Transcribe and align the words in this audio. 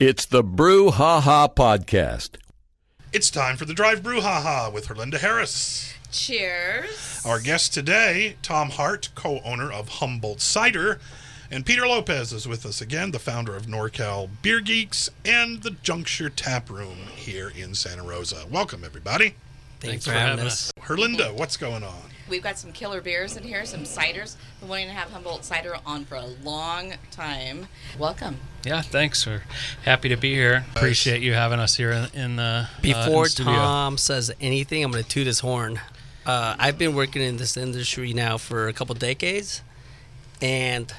It's 0.00 0.26
the 0.26 0.44
Brew 0.44 0.92
Ha 0.92 1.20
Ha 1.20 1.48
Podcast. 1.48 2.36
It's 3.12 3.32
time 3.32 3.56
for 3.56 3.64
the 3.64 3.74
Drive 3.74 4.00
Brew 4.00 4.20
Ha 4.20 4.40
Ha 4.42 4.70
with 4.72 4.86
Herlinda 4.86 5.18
Heras. 5.18 5.92
Cheers. 6.12 7.20
Our 7.26 7.40
guest 7.40 7.74
today, 7.74 8.36
Tom 8.40 8.70
Hart, 8.70 9.08
co 9.16 9.40
owner 9.40 9.72
of 9.72 9.88
Humboldt 9.88 10.40
Cider. 10.40 11.00
And 11.50 11.66
Peter 11.66 11.84
Lopez 11.84 12.32
is 12.32 12.46
with 12.46 12.64
us 12.64 12.80
again, 12.80 13.10
the 13.10 13.18
founder 13.18 13.56
of 13.56 13.66
NorCal 13.66 14.30
Beer 14.40 14.60
Geeks 14.60 15.10
and 15.24 15.64
the 15.64 15.72
Juncture 15.82 16.30
Tap 16.30 16.70
Room 16.70 17.08
here 17.16 17.50
in 17.56 17.74
Santa 17.74 18.04
Rosa. 18.04 18.44
Welcome, 18.48 18.84
everybody. 18.84 19.34
Thanks, 19.80 20.06
for 20.06 20.12
having 20.12 20.44
us. 20.44 20.72
Herlinda, 20.80 21.32
what's 21.34 21.56
going 21.56 21.84
on? 21.84 21.94
We've 22.28 22.42
got 22.42 22.58
some 22.58 22.72
killer 22.72 23.00
beers 23.00 23.36
in 23.36 23.42
here, 23.42 23.64
some 23.64 23.84
ciders. 23.84 24.36
We've 24.36 24.60
been 24.60 24.68
wanting 24.68 24.88
to 24.88 24.92
have 24.92 25.10
Humboldt 25.10 25.44
cider 25.44 25.76
on 25.86 26.04
for 26.04 26.16
a 26.16 26.26
long 26.42 26.94
time. 27.10 27.68
Welcome. 27.98 28.38
Yeah, 28.64 28.82
thanks. 28.82 29.26
We're 29.26 29.44
happy 29.84 30.08
to 30.08 30.16
be 30.16 30.34
here. 30.34 30.66
Appreciate 30.74 31.22
you 31.22 31.32
having 31.32 31.58
us 31.60 31.76
here 31.76 31.92
in, 31.92 32.08
in 32.12 32.36
the 32.36 32.42
uh, 32.42 32.66
in 32.82 32.82
Before 32.82 33.26
studio. 33.26 33.54
Tom 33.54 33.96
says 33.96 34.30
anything, 34.40 34.84
I'm 34.84 34.90
going 34.90 35.02
to 35.02 35.08
toot 35.08 35.26
his 35.26 35.40
horn. 35.40 35.80
Uh, 36.26 36.56
I've 36.58 36.76
been 36.76 36.94
working 36.94 37.22
in 37.22 37.38
this 37.38 37.56
industry 37.56 38.12
now 38.12 38.36
for 38.36 38.68
a 38.68 38.72
couple 38.72 38.94
decades, 38.94 39.62
and 40.42 40.92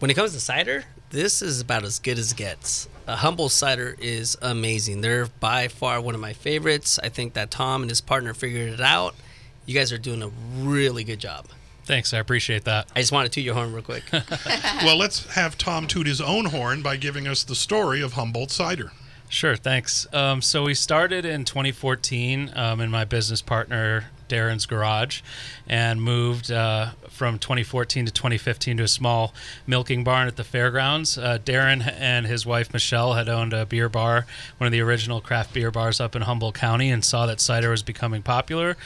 when 0.00 0.10
it 0.10 0.14
comes 0.14 0.32
to 0.32 0.40
cider, 0.40 0.84
this 1.10 1.42
is 1.42 1.60
about 1.60 1.84
as 1.84 1.98
good 1.98 2.18
as 2.18 2.32
it 2.32 2.38
gets. 2.38 2.88
A 3.06 3.16
Humboldt 3.16 3.52
cider 3.52 3.96
is 3.98 4.36
amazing. 4.40 5.00
They're 5.00 5.26
by 5.26 5.68
far 5.68 6.00
one 6.00 6.14
of 6.14 6.20
my 6.20 6.32
favorites. 6.32 6.98
I 7.02 7.08
think 7.08 7.34
that 7.34 7.50
Tom 7.50 7.82
and 7.82 7.90
his 7.90 8.00
partner 8.00 8.32
figured 8.32 8.72
it 8.72 8.80
out. 8.80 9.14
You 9.66 9.74
guys 9.74 9.92
are 9.92 9.98
doing 9.98 10.22
a 10.22 10.30
really 10.62 11.04
good 11.04 11.18
job. 11.18 11.46
Thanks, 11.84 12.14
I 12.14 12.18
appreciate 12.18 12.64
that. 12.64 12.88
I 12.94 13.00
just 13.00 13.10
want 13.10 13.26
to 13.26 13.30
toot 13.30 13.44
your 13.44 13.54
horn 13.54 13.72
real 13.72 13.82
quick. 13.82 14.04
well, 14.12 14.96
let's 14.96 15.26
have 15.34 15.58
Tom 15.58 15.88
toot 15.88 16.06
his 16.06 16.20
own 16.20 16.46
horn 16.46 16.82
by 16.82 16.96
giving 16.96 17.26
us 17.26 17.42
the 17.42 17.56
story 17.56 18.00
of 18.00 18.12
Humboldt 18.12 18.52
Cider. 18.52 18.92
Sure, 19.28 19.56
thanks. 19.56 20.06
Um, 20.12 20.40
so 20.42 20.64
we 20.64 20.74
started 20.74 21.24
in 21.24 21.44
2014 21.44 22.52
um, 22.54 22.80
in 22.80 22.90
my 22.90 23.04
business 23.04 23.42
partner 23.42 24.06
Darren's 24.30 24.64
garage, 24.66 25.20
and 25.68 26.00
moved 26.02 26.50
uh, 26.50 26.90
from 27.08 27.38
2014 27.38 28.06
to 28.06 28.12
2015 28.12 28.78
to 28.78 28.82
a 28.84 28.88
small 28.88 29.34
milking 29.66 30.04
barn 30.04 30.26
at 30.28 30.36
the 30.36 30.44
fairgrounds. 30.44 31.18
Uh, 31.18 31.38
Darren 31.44 31.82
and 31.98 32.26
his 32.26 32.46
wife 32.46 32.72
Michelle 32.72 33.12
had 33.14 33.28
owned 33.28 33.52
a 33.52 33.66
beer 33.66 33.88
bar, 33.88 34.26
one 34.58 34.66
of 34.66 34.72
the 34.72 34.80
original 34.80 35.20
craft 35.20 35.52
beer 35.52 35.70
bars 35.70 36.00
up 36.00 36.16
in 36.16 36.22
Humboldt 36.22 36.54
County, 36.54 36.90
and 36.90 37.04
saw 37.04 37.26
that 37.26 37.40
cider 37.40 37.70
was 37.70 37.82
becoming 37.82 38.22
popular. 38.22 38.76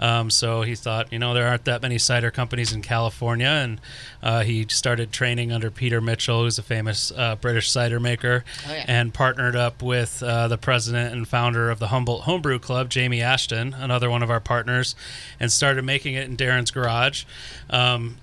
Um, 0.00 0.30
so 0.30 0.62
he 0.62 0.74
thought, 0.74 1.12
you 1.12 1.18
know, 1.18 1.34
there 1.34 1.46
aren't 1.46 1.64
that 1.66 1.82
many 1.82 1.98
cider 1.98 2.30
companies 2.30 2.72
in 2.72 2.82
California, 2.82 3.46
and 3.46 3.80
uh, 4.22 4.40
he 4.42 4.66
started 4.68 5.12
training 5.12 5.52
under 5.52 5.70
Peter 5.70 6.00
Mitchell, 6.00 6.42
who's 6.42 6.58
a 6.58 6.62
famous 6.62 7.12
uh, 7.16 7.36
British 7.36 7.70
cider 7.70 8.00
maker, 8.00 8.44
Oh, 8.68 8.72
yeah. 8.72 8.84
and 8.88 9.12
partnered 9.12 9.54
up 9.56 9.82
with 9.82 10.22
uh, 10.22 10.48
the 10.48 10.56
president 10.58 11.12
and 11.14 11.28
founder 11.28 11.70
of 11.70 11.78
the 11.78 11.88
Humboldt 11.88 12.22
Homebrew 12.22 12.58
Club, 12.58 12.88
Jamie 12.88 13.20
Ashton, 13.22 13.74
another 13.74 14.08
one 14.10 14.22
of 14.22 14.30
our 14.30 14.40
partners, 14.40 14.93
and 15.40 15.50
started 15.50 15.84
making 15.84 16.14
it 16.14 16.28
in 16.28 16.36
Darren's 16.36 16.70
garage. 16.70 17.24
Um, 17.70 18.18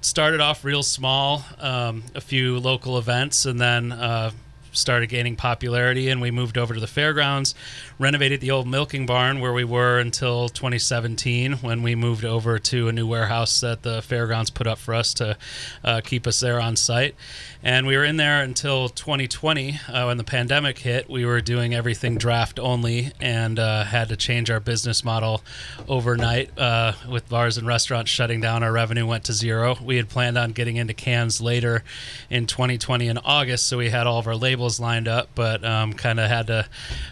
started 0.00 0.40
off 0.40 0.64
real 0.64 0.82
small, 0.82 1.44
um, 1.58 2.04
a 2.14 2.20
few 2.20 2.58
local 2.58 2.98
events, 2.98 3.44
and 3.44 3.60
then 3.60 3.92
uh, 3.92 4.30
started 4.76 5.08
gaining 5.08 5.36
popularity. 5.36 6.08
And 6.08 6.20
we 6.20 6.30
moved 6.30 6.58
over 6.58 6.74
to 6.74 6.80
the 6.80 6.86
fairgrounds, 6.86 7.54
renovated 7.98 8.40
the 8.40 8.50
old 8.50 8.66
milking 8.66 9.06
barn 9.06 9.40
where 9.40 9.52
we 9.52 9.64
were 9.64 9.98
until 9.98 10.48
2017, 10.48 11.54
when 11.54 11.82
we 11.82 11.94
moved 11.94 12.24
over 12.24 12.58
to 12.58 12.88
a 12.88 12.92
new 12.92 13.06
warehouse 13.06 13.60
that 13.60 13.82
the 13.82 14.02
fairgrounds 14.02 14.50
put 14.50 14.66
up 14.66 14.78
for 14.78 14.94
us 14.94 15.14
to 15.14 15.36
uh, 15.84 16.00
keep 16.02 16.26
us 16.26 16.40
there 16.40 16.60
on 16.60 16.76
site. 16.76 17.14
And 17.62 17.86
we 17.86 17.96
were 17.96 18.04
in 18.04 18.16
there 18.16 18.42
until 18.42 18.88
2020 18.88 19.80
uh, 19.88 20.04
when 20.04 20.16
the 20.16 20.24
pandemic 20.24 20.78
hit. 20.78 21.08
We 21.08 21.24
were 21.24 21.40
doing 21.40 21.74
everything 21.74 22.16
draft 22.16 22.58
only 22.58 23.12
and 23.20 23.58
uh, 23.58 23.84
had 23.84 24.08
to 24.10 24.16
change 24.16 24.50
our 24.50 24.60
business 24.60 25.02
model 25.04 25.42
overnight 25.88 26.56
uh, 26.58 26.92
with 27.08 27.28
bars 27.28 27.58
and 27.58 27.66
restaurants 27.66 28.10
shutting 28.10 28.40
down. 28.40 28.62
Our 28.62 28.72
revenue 28.72 29.06
went 29.06 29.24
to 29.24 29.32
zero. 29.32 29.76
We 29.82 29.96
had 29.96 30.08
planned 30.08 30.38
on 30.38 30.52
getting 30.52 30.76
into 30.76 30.94
cans 30.94 31.40
later 31.40 31.82
in 32.30 32.46
2020 32.46 33.08
in 33.08 33.18
August, 33.18 33.66
so 33.66 33.78
we 33.78 33.90
had 33.90 34.06
all 34.06 34.18
of 34.18 34.26
our 34.26 34.36
labels 34.36 34.65
lined 34.80 35.08
up, 35.08 35.30
but 35.34 35.64
um, 35.64 35.92
kind 35.92 36.20
of 36.20 36.28
had 36.28 36.46
to. 36.48 36.66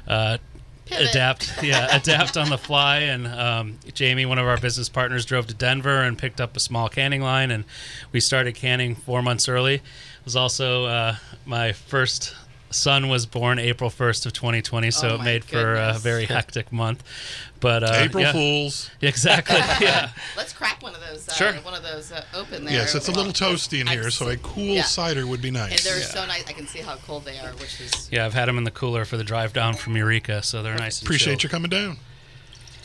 Uh, 0.06 0.38
Pivot. 0.87 1.10
adapt 1.12 1.62
yeah 1.62 1.88
adapt 1.97 2.37
on 2.37 2.50
the 2.50 2.59
fly 2.59 2.98
and 2.98 3.26
um, 3.26 3.78
jamie 3.94 4.26
one 4.26 4.38
of 4.38 4.47
our 4.47 4.59
business 4.59 4.91
partners 4.91 5.25
drove 5.25 5.47
to 5.47 5.54
denver 5.54 6.03
and 6.03 6.19
picked 6.19 6.43
up 6.43 6.54
a 6.59 6.60
small 6.60 6.91
canning 6.91 7.22
line 7.22 7.50
and 7.50 7.64
we 8.12 8.20
started 8.20 8.54
canning 8.54 8.94
four 8.94 9.22
months 9.22 9.48
early 9.48 9.76
it 9.76 9.82
was 10.26 10.37
also 10.37 10.84
uh, 10.84 11.16
my 11.47 11.72
first 11.72 12.34
son 12.75 13.09
was 13.09 13.27
born 13.27 13.59
april 13.59 13.89
1st 13.91 14.27
of 14.27 14.33
2020 14.33 14.91
so 14.91 15.09
Oh 15.11 15.15
it 15.15 15.19
my 15.19 15.25
made 15.25 15.45
for 15.45 15.75
a 15.75 15.95
very 15.99 16.25
hectic 16.27 16.73
month 16.73 17.03
but 17.61 17.83
uh, 17.83 17.93
April 17.95 18.23
yeah, 18.23 18.33
Fools. 18.33 18.91
exactly 19.01 19.57
yeah 19.81 20.11
Let's 20.37 20.53
crack 20.53 20.83
one 20.83 20.95
of 20.95 21.01
those. 21.01 21.29
Uh, 21.29 21.33
Sure. 21.33 21.53
One 21.55 21.73
of 21.75 21.83
those 21.83 22.12
uh, 22.12 22.23
open 22.35 22.65
there. 22.67 22.75
Yes, 22.75 22.95
it's 22.95 23.09
a 23.09 23.12
little 23.12 23.33
toasty 23.33 23.81
in 23.81 23.89
I 23.89 23.93
here, 23.93 24.11
so 24.11 24.29
a 24.29 24.37
cool 24.37 24.65
yeah. 24.65 24.83
cider 24.83 25.27
would 25.27 25.41
be 25.41 25.51
nice. 25.51 25.62
And 25.62 25.71
nice. 25.73 25.85
they're 25.85 26.03
so 26.03 26.27
nice. 26.27 26.47
I 26.47 26.53
can 26.53 26.67
see 26.67 26.81
how 26.81 26.97
cold 26.97 27.25
they 27.25 27.39
are, 27.39 27.53
which 27.53 27.81
is 27.81 28.09
yeah 28.12 28.27
i've 28.27 28.35
had 28.35 28.47
them 28.49 28.59
in 28.59 28.65
the 28.65 28.71
cooler 28.71 29.05
for 29.06 29.17
the 29.17 29.25
drive 29.25 29.53
down 29.55 29.75
from 29.75 29.97
eureka 29.97 30.43
so 30.43 30.62
they're 30.62 30.77
nice 30.77 30.99
and 31.01 31.06
Appreciate 31.06 31.39
chilled. 31.41 31.45
you 31.45 31.49
coming 31.49 31.71
down. 31.71 31.97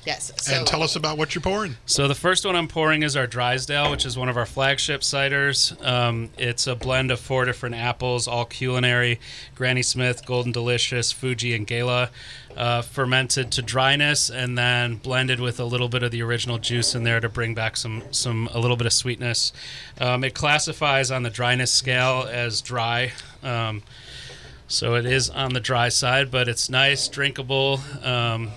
Yes. 0.06 0.32
So 0.38 0.54
and 0.54 0.68
tell 0.68 0.84
us 0.84 0.96
about 0.96 1.18
what 1.18 1.36
you're 1.36 1.42
pouring. 1.42 1.78
So 1.86 2.08
the 2.08 2.16
first 2.16 2.46
one 2.46 2.56
I'm 2.56 2.68
pouring 2.68 3.04
is 3.04 3.16
our 3.16 3.28
Drysdale, 3.28 3.92
which 3.92 4.06
is 4.06 4.18
one 4.18 4.30
of 4.30 4.38
our 4.38 4.46
flagship 4.46 5.02
ciders. 5.02 5.84
Um, 5.86 6.30
it's 6.38 6.68
a 6.68 6.76
blend 6.76 7.12
of 7.12 7.20
four 7.20 7.46
different 7.46 7.76
apples, 7.76 8.28
all 8.28 8.46
culinary: 8.46 9.20
Granny 9.56 9.84
Smith, 9.84 10.26
Golden 10.26 10.52
Delicious, 10.52 11.12
Fuji, 11.12 11.54
and 11.54 11.66
Gala. 11.66 12.10
Uh, 12.58 12.82
fermented 12.82 13.52
to 13.52 13.62
dryness 13.62 14.30
and 14.30 14.58
then 14.58 14.96
blended 14.96 15.40
with 15.40 15.60
a 15.60 15.64
little 15.64 15.88
bit 15.88 16.02
of 16.04 16.12
the 16.12 16.22
original 16.22 16.58
juice 16.58 16.96
in 16.96 17.04
there 17.04 17.20
to 17.20 17.30
bring 17.30 17.54
back 17.54 17.78
some 17.78 18.02
some 18.12 18.50
a 18.52 18.60
little 18.60 18.76
bit 18.76 18.88
of 18.88 18.92
sweetness. 18.92 19.54
Um, 20.02 20.24
it 20.24 20.34
classifies 20.34 21.12
on 21.12 21.24
the 21.24 21.30
dryness 21.30 21.72
scale 21.72 22.28
as 22.30 22.60
dry. 22.62 23.14
Um, 23.44 23.84
so 24.68 24.96
it 24.96 25.06
is 25.06 25.30
on 25.30 25.54
the 25.54 25.60
dry 25.60 25.90
side, 25.90 26.30
but 26.30 26.48
it's 26.48 26.70
nice, 26.70 27.08
drinkable. 27.08 27.80
Um, 28.04 28.52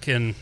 can 0.00 0.34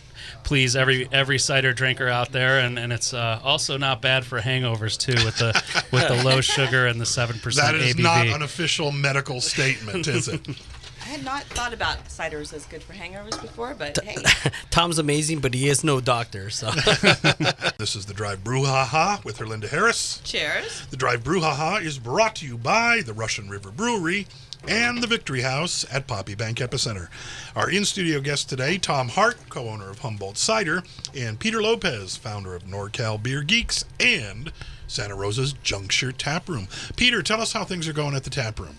please 0.44 0.76
every 0.76 1.08
every 1.12 1.38
cider 1.38 1.72
drinker 1.72 2.08
out 2.08 2.32
there, 2.32 2.58
and, 2.60 2.78
and 2.78 2.92
it's 2.92 3.14
uh, 3.14 3.40
also 3.42 3.76
not 3.76 4.02
bad 4.02 4.24
for 4.24 4.40
hangovers 4.40 4.98
too, 4.98 5.24
with 5.24 5.36
the 5.36 5.52
with 5.92 6.08
the 6.08 6.22
low 6.24 6.40
sugar 6.40 6.86
and 6.86 7.00
the 7.00 7.06
seven 7.06 7.38
percent. 7.38 7.76
is 7.76 7.94
ABV. 7.94 8.02
not 8.02 8.26
an 8.26 8.42
official 8.42 8.92
medical 8.92 9.40
statement, 9.40 10.06
is 10.06 10.28
it? 10.28 10.40
I 11.02 11.06
had 11.06 11.24
not 11.24 11.42
thought 11.44 11.74
about 11.74 12.04
ciders 12.06 12.52
as 12.52 12.64
good 12.66 12.80
for 12.80 12.92
hangovers 12.92 13.40
before, 13.40 13.74
but 13.76 13.98
hey, 14.04 14.16
Tom's 14.70 14.98
amazing, 14.98 15.40
but 15.40 15.52
he 15.52 15.68
is 15.68 15.82
no 15.82 16.00
doctor, 16.00 16.48
so. 16.48 16.70
this 17.78 17.96
is 17.96 18.06
the 18.06 18.14
Drive 18.14 18.44
Brew 18.44 18.64
Ha 18.64 18.84
Ha 18.84 19.20
with 19.24 19.38
Herlinda 19.38 19.68
Heras. 19.68 20.22
cheers. 20.22 20.86
The 20.86 20.96
Drive 20.96 21.24
Brew 21.24 21.40
Ha 21.40 21.54
Ha 21.54 21.76
is 21.78 21.98
brought 21.98 22.36
to 22.36 22.46
you 22.46 22.56
by 22.56 23.02
the 23.04 23.12
Russian 23.12 23.50
River 23.50 23.72
Brewery 23.72 24.28
and 24.68 25.02
the 25.02 25.06
Victory 25.06 25.42
House 25.42 25.84
at 25.92 26.06
Poppy 26.06 26.34
Bank 26.34 26.58
Epicenter. 26.58 27.08
Our 27.56 27.70
in 27.70 27.84
studio 27.84 28.20
guest 28.20 28.48
today, 28.48 28.78
Tom 28.78 29.08
Hart, 29.08 29.36
co 29.48 29.68
owner 29.68 29.90
of 29.90 30.00
Humboldt 30.00 30.38
Cider, 30.38 30.82
and 31.16 31.38
Peter 31.38 31.62
Lopez, 31.62 32.16
founder 32.16 32.54
of 32.54 32.64
NorCal 32.64 33.22
Beer 33.22 33.42
Geeks 33.42 33.84
and 33.98 34.52
Santa 34.86 35.14
Rosa's 35.14 35.52
Juncture 35.54 36.12
Tap 36.12 36.48
Room. 36.48 36.68
Peter, 36.96 37.22
tell 37.22 37.40
us 37.40 37.52
how 37.52 37.64
things 37.64 37.88
are 37.88 37.92
going 37.92 38.14
at 38.14 38.24
the 38.24 38.30
tap 38.30 38.60
room. 38.60 38.76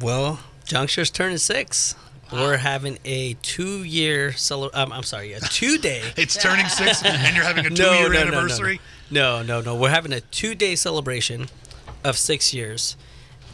Well, 0.00 0.40
Juncture's 0.64 1.10
turning 1.10 1.38
six. 1.38 1.94
We're 2.32 2.58
having 2.58 2.98
a 3.06 3.34
two-year 3.40 4.32
cele- 4.32 4.70
um, 4.74 4.92
I'm 4.92 5.02
sorry, 5.02 5.32
a 5.32 5.40
two-day. 5.40 6.02
It's 6.16 6.36
turning 6.36 6.66
six, 6.66 7.02
and 7.04 7.34
you're 7.34 7.44
having 7.44 7.64
a 7.64 7.70
two 7.70 7.82
no, 7.82 7.92
year 7.94 8.12
no, 8.12 8.24
no, 8.24 8.30
no, 8.30 8.38
anniversary. 8.38 8.80
No, 9.10 9.42
no, 9.42 9.60
no. 9.62 9.74
We're 9.74 9.88
having 9.90 10.12
a 10.12 10.20
two-day 10.20 10.76
celebration 10.76 11.46
of 12.04 12.18
six 12.18 12.52
years, 12.52 12.96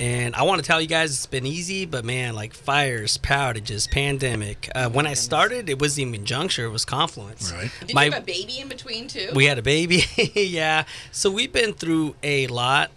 and 0.00 0.34
I 0.34 0.42
want 0.42 0.60
to 0.60 0.66
tell 0.66 0.80
you 0.80 0.88
guys 0.88 1.10
it's 1.10 1.26
been 1.26 1.46
easy, 1.46 1.84
but 1.86 2.04
man, 2.04 2.34
like 2.34 2.52
fires, 2.54 3.18
outages, 3.18 3.90
pandemic. 3.90 4.68
Uh, 4.74 4.88
when 4.88 5.06
I 5.06 5.14
started, 5.14 5.68
it 5.68 5.80
wasn't 5.80 6.08
even 6.08 6.26
Juncture; 6.26 6.64
it 6.66 6.70
was 6.70 6.84
Confluence. 6.84 7.52
Right. 7.52 7.70
Did 7.86 7.94
My- 7.94 8.04
you 8.06 8.12
have 8.12 8.22
a 8.22 8.26
baby 8.26 8.58
in 8.58 8.68
between 8.68 9.08
too? 9.08 9.30
We 9.34 9.44
had 9.46 9.58
a 9.58 9.62
baby, 9.62 10.04
yeah. 10.34 10.84
So 11.12 11.30
we've 11.30 11.52
been 11.52 11.72
through 11.72 12.16
a 12.22 12.46
lot, 12.48 12.90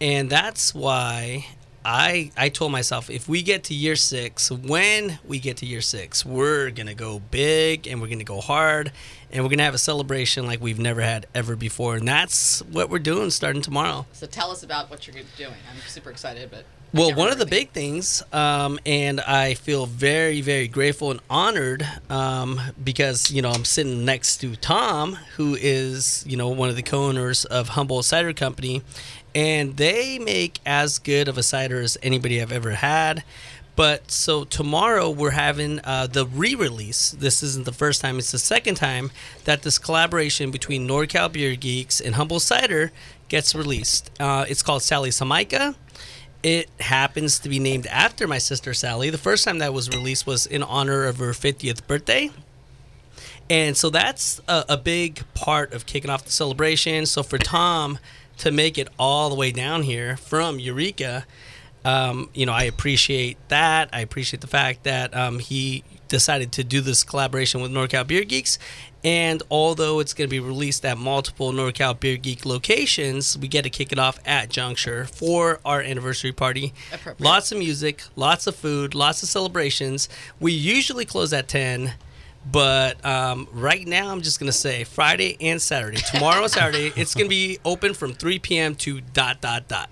and 0.00 0.30
that's 0.30 0.74
why 0.74 1.46
I 1.84 2.30
I 2.36 2.48
told 2.48 2.72
myself 2.72 3.08
if 3.10 3.28
we 3.28 3.42
get 3.42 3.64
to 3.64 3.74
year 3.74 3.96
six, 3.96 4.50
when 4.50 5.18
we 5.26 5.38
get 5.38 5.56
to 5.58 5.66
year 5.66 5.80
six, 5.80 6.24
we're 6.26 6.70
gonna 6.70 6.94
go 6.94 7.20
big 7.30 7.86
and 7.86 8.00
we're 8.00 8.08
gonna 8.08 8.24
go 8.24 8.40
hard, 8.40 8.92
and 9.32 9.42
we're 9.42 9.50
gonna 9.50 9.64
have 9.64 9.74
a 9.74 9.78
celebration 9.78 10.46
like 10.46 10.60
we've 10.60 10.78
never 10.78 11.00
had 11.00 11.26
ever 11.34 11.56
before, 11.56 11.96
and 11.96 12.06
that's 12.06 12.60
what 12.62 12.90
we're 12.90 12.98
doing 12.98 13.30
starting 13.30 13.62
tomorrow. 13.62 14.06
so 14.12 14.26
tell 14.26 14.50
us 14.50 14.62
about 14.62 14.90
what 14.90 15.06
you're 15.06 15.16
doing. 15.36 15.54
I'm 15.72 15.80
super 15.86 16.10
excited, 16.10 16.50
but 16.50 16.64
Well, 16.92 17.14
one 17.14 17.30
of 17.30 17.38
the 17.38 17.46
big 17.46 17.70
things, 17.70 18.22
um, 18.32 18.80
and 18.84 19.20
I 19.20 19.54
feel 19.54 19.86
very, 19.86 20.40
very 20.40 20.66
grateful 20.66 21.12
and 21.12 21.20
honored 21.30 21.86
um, 22.10 22.60
because 22.82 23.30
you 23.30 23.40
know 23.42 23.50
I'm 23.50 23.64
sitting 23.64 24.04
next 24.04 24.38
to 24.38 24.56
Tom, 24.56 25.14
who 25.36 25.56
is 25.58 26.24
you 26.26 26.36
know 26.36 26.48
one 26.48 26.68
of 26.68 26.76
the 26.76 26.82
co-owners 26.82 27.44
of 27.46 27.70
Humboldt 27.70 28.04
Cider 28.04 28.32
Company, 28.32 28.82
and 29.34 29.76
they 29.76 30.18
make 30.18 30.60
as 30.66 30.98
good 30.98 31.28
of 31.28 31.38
a 31.38 31.42
cider 31.42 31.80
as 31.80 31.96
anybody 32.02 32.40
I've 32.40 32.52
ever 32.52 32.72
had. 32.72 33.24
But 33.76 34.10
so 34.10 34.44
tomorrow 34.44 35.08
we're 35.08 35.30
having 35.30 35.80
uh, 35.84 36.06
the 36.06 36.26
re-release. 36.26 37.12
This 37.12 37.42
isn't 37.42 37.64
the 37.64 37.72
first 37.72 38.00
time; 38.00 38.18
it's 38.18 38.32
the 38.32 38.38
second 38.38 38.74
time 38.74 39.10
that 39.44 39.62
this 39.62 39.78
collaboration 39.78 40.50
between 40.50 40.86
NorCal 40.86 41.32
Beer 41.32 41.56
Geeks 41.56 42.00
and 42.00 42.16
Humboldt 42.16 42.42
Cider 42.42 42.92
gets 43.28 43.54
released. 43.54 44.10
Uh, 44.20 44.44
it's 44.48 44.62
called 44.62 44.82
Sally's 44.82 45.18
Jamaica. 45.18 45.76
It 46.42 46.68
happens 46.80 47.38
to 47.38 47.48
be 47.48 47.58
named 47.58 47.86
after 47.86 48.26
my 48.26 48.38
sister 48.38 48.74
Sally. 48.74 49.10
The 49.10 49.18
first 49.18 49.44
time 49.44 49.58
that 49.58 49.72
was 49.72 49.88
released 49.88 50.26
was 50.26 50.46
in 50.46 50.62
honor 50.62 51.04
of 51.04 51.18
her 51.18 51.32
50th 51.32 51.86
birthday. 51.86 52.30
And 53.50 53.76
so 53.76 53.90
that's 53.90 54.40
a, 54.48 54.64
a 54.70 54.76
big 54.76 55.22
part 55.34 55.72
of 55.72 55.84
kicking 55.84 56.10
off 56.10 56.24
the 56.24 56.30
celebration. 56.30 57.04
So 57.04 57.22
for 57.22 57.36
Tom 57.36 57.98
to 58.40 58.50
make 58.50 58.78
it 58.78 58.88
all 58.98 59.28
the 59.28 59.34
way 59.34 59.52
down 59.52 59.82
here 59.82 60.16
from 60.16 60.58
Eureka, 60.58 61.26
um, 61.84 62.28
you 62.34 62.46
know, 62.46 62.52
I 62.52 62.64
appreciate 62.64 63.36
that. 63.48 63.88
I 63.92 64.00
appreciate 64.00 64.40
the 64.40 64.46
fact 64.46 64.84
that 64.84 65.14
um, 65.16 65.38
he 65.38 65.84
decided 66.08 66.52
to 66.52 66.64
do 66.64 66.80
this 66.80 67.04
collaboration 67.04 67.62
with 67.62 67.70
NorCal 67.70 68.06
Beer 68.06 68.24
Geeks. 68.24 68.58
And 69.02 69.42
although 69.50 70.00
it's 70.00 70.12
going 70.12 70.28
to 70.28 70.30
be 70.30 70.40
released 70.40 70.84
at 70.84 70.98
multiple 70.98 71.52
NorCal 71.52 71.98
Beer 71.98 72.16
Geek 72.16 72.44
locations, 72.44 73.38
we 73.38 73.48
get 73.48 73.62
to 73.62 73.70
kick 73.70 73.92
it 73.92 73.98
off 73.98 74.18
at 74.26 74.50
Juncture 74.50 75.06
for 75.06 75.60
our 75.64 75.80
anniversary 75.80 76.32
party. 76.32 76.74
Lots 77.18 77.52
of 77.52 77.58
music, 77.58 78.02
lots 78.16 78.46
of 78.46 78.56
food, 78.56 78.94
lots 78.94 79.22
of 79.22 79.28
celebrations. 79.28 80.08
We 80.38 80.52
usually 80.52 81.06
close 81.06 81.32
at 81.32 81.48
10. 81.48 81.92
But 82.50 83.04
um, 83.04 83.46
right 83.52 83.86
now, 83.86 84.10
I'm 84.10 84.22
just 84.22 84.40
gonna 84.40 84.50
say 84.50 84.84
Friday 84.84 85.36
and 85.40 85.60
Saturday. 85.60 85.98
Tomorrow 85.98 86.42
and 86.44 86.50
Saturday, 86.50 86.90
it's 86.96 87.14
gonna 87.14 87.28
be 87.28 87.58
open 87.66 87.92
from 87.92 88.14
3 88.14 88.38
p.m. 88.38 88.74
to 88.76 89.00
dot 89.02 89.40
dot 89.42 89.68
dot. 89.68 89.90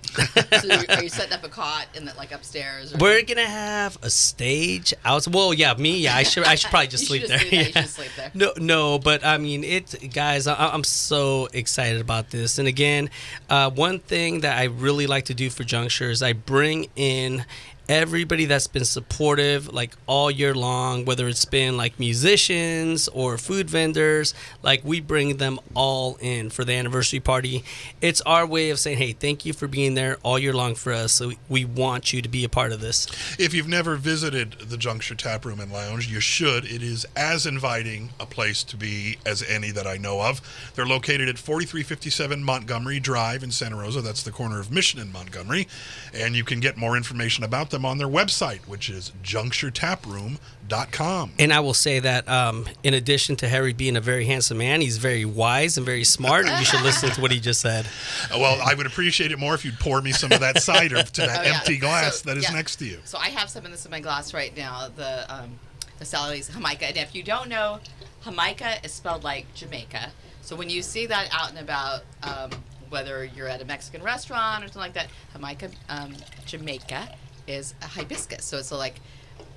So 0.61 0.81
are 0.89 1.03
you 1.03 1.09
setting 1.09 1.33
up 1.33 1.43
a 1.43 1.49
cot 1.49 1.87
in 1.93 2.05
the 2.05 2.13
like 2.15 2.31
upstairs? 2.31 2.93
Or 2.93 2.97
We're 2.97 3.21
gonna 3.21 3.45
have 3.45 3.97
a 4.01 4.09
stage 4.09 4.93
out. 5.05 5.27
Well, 5.27 5.53
yeah, 5.53 5.75
me. 5.75 5.99
Yeah, 5.99 6.15
I 6.15 6.23
should. 6.23 6.43
I 6.43 6.55
should 6.55 6.71
probably 6.71 6.87
just 6.87 7.05
sleep 7.07 7.27
there. 7.27 7.37
that. 7.37 7.51
You 7.51 7.59
Yeah. 7.75 7.83
sleep 7.83 8.11
there. 8.17 8.31
No, 8.33 8.51
no, 8.57 8.97
but 8.99 9.23
I 9.23 9.37
mean, 9.37 9.63
it, 9.63 10.11
guys. 10.11 10.47
I, 10.47 10.55
I'm 10.55 10.83
so 10.83 11.47
excited 11.53 12.01
about 12.01 12.31
this. 12.31 12.57
And 12.57 12.67
again, 12.67 13.11
uh, 13.49 13.69
one 13.69 13.99
thing 13.99 14.39
that 14.41 14.57
I 14.57 14.63
really 14.65 15.05
like 15.05 15.25
to 15.25 15.35
do 15.35 15.51
for 15.51 15.63
Juncture 15.63 16.09
is 16.09 16.23
I 16.23 16.33
bring 16.33 16.87
in 16.95 17.45
everybody 17.89 18.45
that's 18.45 18.67
been 18.67 18.85
supportive 18.85 19.73
like 19.73 19.95
all 20.05 20.29
year 20.29 20.53
long 20.53 21.03
whether 21.03 21.27
it's 21.27 21.45
been 21.45 21.75
like 21.75 21.99
musicians 21.99 23.07
or 23.09 23.37
food 23.37 23.69
vendors 23.69 24.33
like 24.61 24.79
we 24.85 25.01
bring 25.01 25.37
them 25.37 25.59
all 25.73 26.15
in 26.21 26.49
for 26.49 26.63
the 26.63 26.73
anniversary 26.73 27.19
party 27.19 27.63
it's 27.99 28.21
our 28.21 28.45
way 28.45 28.69
of 28.69 28.79
saying 28.79 28.97
hey 28.97 29.11
thank 29.11 29.43
you 29.45 29.51
for 29.51 29.67
being 29.67 29.95
there 29.95 30.17
all 30.23 30.37
year 30.37 30.53
long 30.53 30.75
for 30.75 30.93
us 30.93 31.11
so 31.11 31.31
we 31.49 31.65
want 31.65 32.13
you 32.13 32.21
to 32.21 32.29
be 32.29 32.43
a 32.45 32.49
part 32.49 32.71
of 32.71 32.79
this 32.79 33.07
If 33.39 33.53
you've 33.53 33.67
never 33.67 33.95
visited 33.95 34.53
the 34.59 34.77
Juncture 34.77 35.15
Tap 35.15 35.45
Room 35.45 35.59
and 35.59 35.71
Lounge, 35.71 36.07
you 36.07 36.19
should. 36.19 36.65
It 36.65 36.83
is 36.83 37.05
as 37.15 37.45
inviting 37.45 38.09
a 38.19 38.25
place 38.25 38.63
to 38.65 38.77
be 38.77 39.17
as 39.25 39.41
any 39.43 39.71
that 39.71 39.87
I 39.87 39.97
know 39.97 40.21
of. 40.21 40.41
They're 40.75 40.85
located 40.85 41.29
at 41.29 41.39
4357 41.39 42.43
Montgomery 42.43 42.99
Drive 42.99 43.43
in 43.43 43.51
Santa 43.51 43.77
Rosa. 43.77 44.01
That's 44.01 44.23
the 44.23 44.31
corner 44.31 44.59
of 44.59 44.71
Mission 44.71 44.99
and 44.99 45.11
Montgomery. 45.11 45.67
And 46.13 46.35
you 46.35 46.43
can 46.43 46.59
get 46.59 46.77
more 46.77 46.95
information 46.95 47.43
about 47.43 47.69
them 47.69 47.78
on 47.85 47.97
their 47.97 48.07
website, 48.07 48.59
which 48.67 48.89
is 48.89 49.11
juncturetaproom.com. 49.23 51.31
And 51.39 51.53
I 51.53 51.59
will 51.59 51.73
say 51.73 51.99
that 51.99 52.27
um, 52.29 52.65
in 52.83 52.93
addition 52.93 53.35
to 53.37 53.47
Harry 53.47 53.73
being 53.73 53.97
a 53.97 54.01
very 54.01 54.25
handsome 54.25 54.57
man, 54.59 54.81
he's 54.81 54.97
very 54.97 55.25
wise 55.25 55.77
and 55.77 55.85
very 55.85 56.03
smart. 56.03 56.47
And 56.47 56.59
you 56.59 56.65
should 56.65 56.81
listen 56.81 57.09
to 57.11 57.21
what 57.21 57.31
he 57.31 57.39
just 57.39 57.61
said. 57.61 57.87
Well, 58.31 58.61
I 58.63 58.75
would 58.75 58.85
appreciate 58.85 59.31
it 59.31 59.39
more 59.39 59.55
if 59.55 59.65
you'd 59.65 59.79
pour 59.79 60.01
me 60.01 60.11
some 60.11 60.31
of 60.31 60.39
that 60.41 60.61
cider 60.61 61.01
to 61.13 61.21
that 61.21 61.39
Oh, 61.39 61.43
yeah. 61.43 61.57
empty 61.57 61.77
glass 61.77 62.21
So, 62.21 62.29
that 62.29 62.37
is 62.37 62.43
yeah. 62.43 62.53
next 62.55 62.75
to 62.77 62.85
you. 62.85 62.99
So 63.03 63.17
I 63.17 63.29
have 63.29 63.49
some 63.49 63.65
of 63.65 63.71
this 63.71 63.85
in 63.85 63.91
my 63.91 63.99
glass 63.99 64.33
right 64.33 64.55
now. 64.55 64.87
The 64.95 65.25
um, 65.33 65.59
the 65.97 66.05
Sally's 66.05 66.47
Jamaica. 66.49 66.85
And 66.85 66.97
if 66.97 67.13
you 67.15 67.23
don't 67.23 67.49
know, 67.49 67.79
Jamaica 68.23 68.77
is 68.85 68.93
spelled 68.93 69.23
like 69.23 69.51
Jamaica. 69.53 70.11
So 70.41 70.55
when 70.55 70.69
you 70.69 70.81
see 70.81 71.05
that 71.07 71.27
out 71.33 71.49
and 71.49 71.59
about, 71.59 72.01
um, 72.23 72.51
whether 72.89 73.25
you're 73.25 73.49
at 73.49 73.61
a 73.61 73.65
Mexican 73.65 74.01
restaurant 74.01 74.63
or 74.63 74.67
something 74.67 74.81
like 74.81 74.93
that, 74.93 75.07
Jamaica, 75.33 75.71
um, 75.89 76.13
Jamaica 76.45 77.15
is 77.49 77.73
a 77.81 77.87
hibiscus. 77.87 78.45
So 78.45 78.57
it's 78.57 78.71
like 78.71 79.01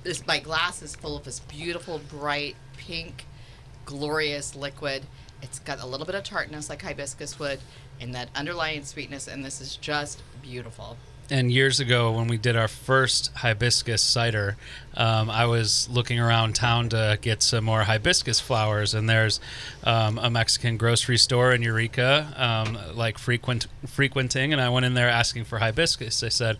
this. 0.03 0.25
My 0.25 0.39
glass 0.39 0.81
is 0.81 0.95
full 0.95 1.15
of 1.15 1.23
this 1.23 1.39
beautiful, 1.39 2.01
bright 2.09 2.55
pink, 2.75 3.25
glorious 3.85 4.55
liquid. 4.55 5.03
It's 5.41 5.59
got 5.59 5.79
a 5.81 5.85
little 5.85 6.05
bit 6.05 6.15
of 6.15 6.23
tartness 6.23 6.69
like 6.69 6.81
hibiscus 6.81 7.37
would, 7.37 7.59
and 8.01 8.13
that 8.15 8.29
underlying 8.35 8.83
sweetness. 8.83 9.27
And 9.27 9.45
this 9.45 9.61
is 9.61 9.75
just 9.75 10.21
beautiful. 10.41 10.97
And 11.29 11.51
years 11.51 11.79
ago 11.79 12.11
when 12.11 12.27
we 12.27 12.37
did 12.37 12.55
our 12.55 12.67
first 12.67 13.31
hibiscus 13.35 14.01
cider 14.01 14.57
um, 14.95 15.29
i 15.29 15.45
was 15.45 15.87
looking 15.89 16.19
around 16.19 16.53
town 16.53 16.89
to 16.89 17.17
get 17.21 17.41
some 17.41 17.63
more 17.63 17.83
hibiscus 17.83 18.39
flowers. 18.39 18.93
And 18.93 19.09
there's 19.09 19.39
um, 19.83 20.17
a 20.17 20.29
mexican 20.29 20.77
grocery 20.77 21.17
store 21.17 21.51
in 21.53 21.61
eureka 21.61 22.33
um, 22.35 22.77
like 22.95 23.17
frequent 23.17 23.67
frequenting. 23.85 24.53
And 24.53 24.61
i 24.61 24.69
went 24.69 24.85
in 24.85 24.93
there 24.93 25.09
asking 25.09 25.45
for 25.45 25.59
hibiscus. 25.59 26.19
They 26.19 26.29
said 26.29 26.57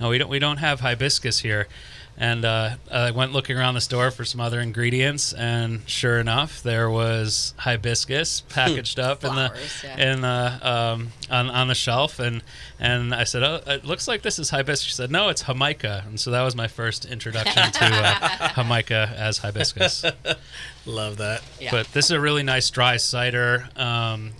no 0.00 0.10
we 0.10 0.18
don't 0.18 0.30
we 0.30 0.38
don't 0.38 0.58
have 0.58 0.80
hibiscus 0.80 1.40
here 1.40 1.66
and 2.16 2.44
uh, 2.44 2.76
I 2.90 3.10
went 3.10 3.32
looking 3.32 3.58
around 3.58 3.74
the 3.74 3.80
store 3.80 4.10
for 4.10 4.24
some 4.24 4.40
other 4.40 4.60
ingredients, 4.60 5.32
and 5.32 5.80
sure 5.86 6.20
enough, 6.20 6.62
there 6.62 6.88
was 6.88 7.54
hibiscus 7.58 8.42
packaged 8.42 9.00
up 9.00 9.24
in 9.24 9.34
the 9.34 9.52
yeah. 9.82 10.12
in 10.12 10.20
the 10.20 10.58
um, 10.62 11.08
on 11.30 11.50
on 11.50 11.68
the 11.68 11.74
shelf, 11.74 12.20
and 12.20 12.42
and 12.78 13.14
I 13.14 13.24
said, 13.24 13.42
"Oh, 13.42 13.60
it 13.66 13.84
looks 13.84 14.06
like 14.06 14.22
this 14.22 14.38
is 14.38 14.50
hibiscus." 14.50 14.86
She 14.86 14.94
said, 14.94 15.10
"No, 15.10 15.28
it's 15.28 15.42
jamaica," 15.42 16.04
and 16.06 16.20
so 16.20 16.30
that 16.30 16.42
was 16.42 16.54
my 16.54 16.68
first 16.68 17.04
introduction 17.04 17.72
to 17.72 17.84
uh, 17.84 18.48
jamaica 18.54 19.12
as 19.16 19.38
hibiscus. 19.38 20.04
Love 20.86 21.16
that. 21.16 21.42
Yeah. 21.60 21.70
But 21.70 21.92
this 21.92 22.06
is 22.06 22.10
a 22.12 22.20
really 22.20 22.42
nice 22.42 22.70
dry 22.70 22.96
cider. 22.98 23.68
Um, 23.74 24.32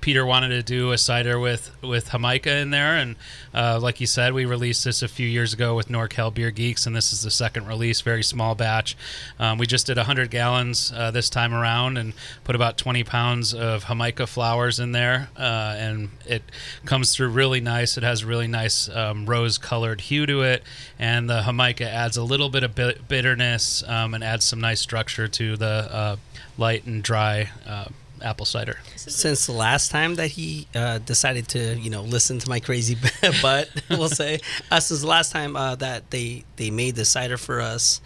Peter 0.00 0.24
wanted 0.24 0.48
to 0.48 0.62
do 0.62 0.92
a 0.92 0.98
cider 0.98 1.38
with 1.38 1.70
with 1.82 2.10
Jamaica 2.10 2.56
in 2.56 2.70
there, 2.70 2.96
and 2.96 3.16
uh, 3.52 3.78
like 3.80 4.00
you 4.00 4.06
said, 4.06 4.32
we 4.32 4.44
released 4.44 4.84
this 4.84 5.02
a 5.02 5.08
few 5.08 5.26
years 5.26 5.52
ago 5.52 5.74
with 5.74 5.88
NorCal 5.88 6.32
Beer 6.32 6.50
Geeks, 6.50 6.86
and 6.86 6.96
this 6.96 7.12
is 7.12 7.22
the 7.22 7.30
second 7.30 7.66
release, 7.66 8.00
very 8.00 8.22
small 8.22 8.54
batch. 8.54 8.96
Um, 9.38 9.58
we 9.58 9.66
just 9.66 9.86
did 9.86 9.96
100 9.96 10.30
gallons 10.30 10.92
uh, 10.94 11.10
this 11.10 11.28
time 11.28 11.52
around, 11.52 11.98
and 11.98 12.14
put 12.44 12.54
about 12.54 12.78
20 12.78 13.04
pounds 13.04 13.52
of 13.52 13.86
Jamaica 13.86 14.26
flowers 14.26 14.80
in 14.80 14.92
there, 14.92 15.28
uh, 15.36 15.74
and 15.78 16.10
it 16.26 16.42
comes 16.84 17.14
through 17.14 17.28
really 17.28 17.60
nice. 17.60 17.96
It 17.96 18.02
has 18.02 18.22
a 18.22 18.26
really 18.26 18.48
nice 18.48 18.88
um, 18.88 19.26
rose-colored 19.26 20.00
hue 20.00 20.26
to 20.26 20.42
it, 20.42 20.62
and 20.98 21.28
the 21.28 21.42
Jamaica 21.42 21.88
adds 21.88 22.16
a 22.16 22.24
little 22.24 22.48
bit 22.48 22.62
of 22.62 22.74
bi- 22.74 22.96
bitterness 23.08 23.82
um, 23.86 24.14
and 24.14 24.24
adds 24.24 24.44
some 24.44 24.60
nice 24.60 24.80
structure 24.80 25.28
to 25.28 25.56
the 25.56 25.66
uh, 25.66 26.16
light 26.56 26.84
and 26.86 27.02
dry 27.02 27.50
uh, 27.66 27.86
apple 28.22 28.46
cider. 28.46 28.78
Since 28.96 29.46
the 29.46 29.52
last 29.52 29.90
time 29.90 30.16
that 30.16 30.28
he 30.28 30.68
uh, 30.74 30.98
decided 30.98 31.48
to, 31.48 31.78
you 31.78 31.90
know, 31.90 32.02
listen 32.02 32.38
to 32.38 32.48
my 32.48 32.60
crazy 32.60 32.96
butt, 33.42 33.68
we'll 33.90 34.08
say, 34.08 34.40
uh, 34.70 34.80
since 34.80 35.00
the 35.00 35.06
last 35.06 35.32
time 35.32 35.56
uh, 35.56 35.74
that 35.76 36.10
they 36.10 36.44
they 36.56 36.70
made 36.70 36.96
the 36.96 37.04
cider 37.04 37.36
for 37.36 37.60
us 37.60 38.00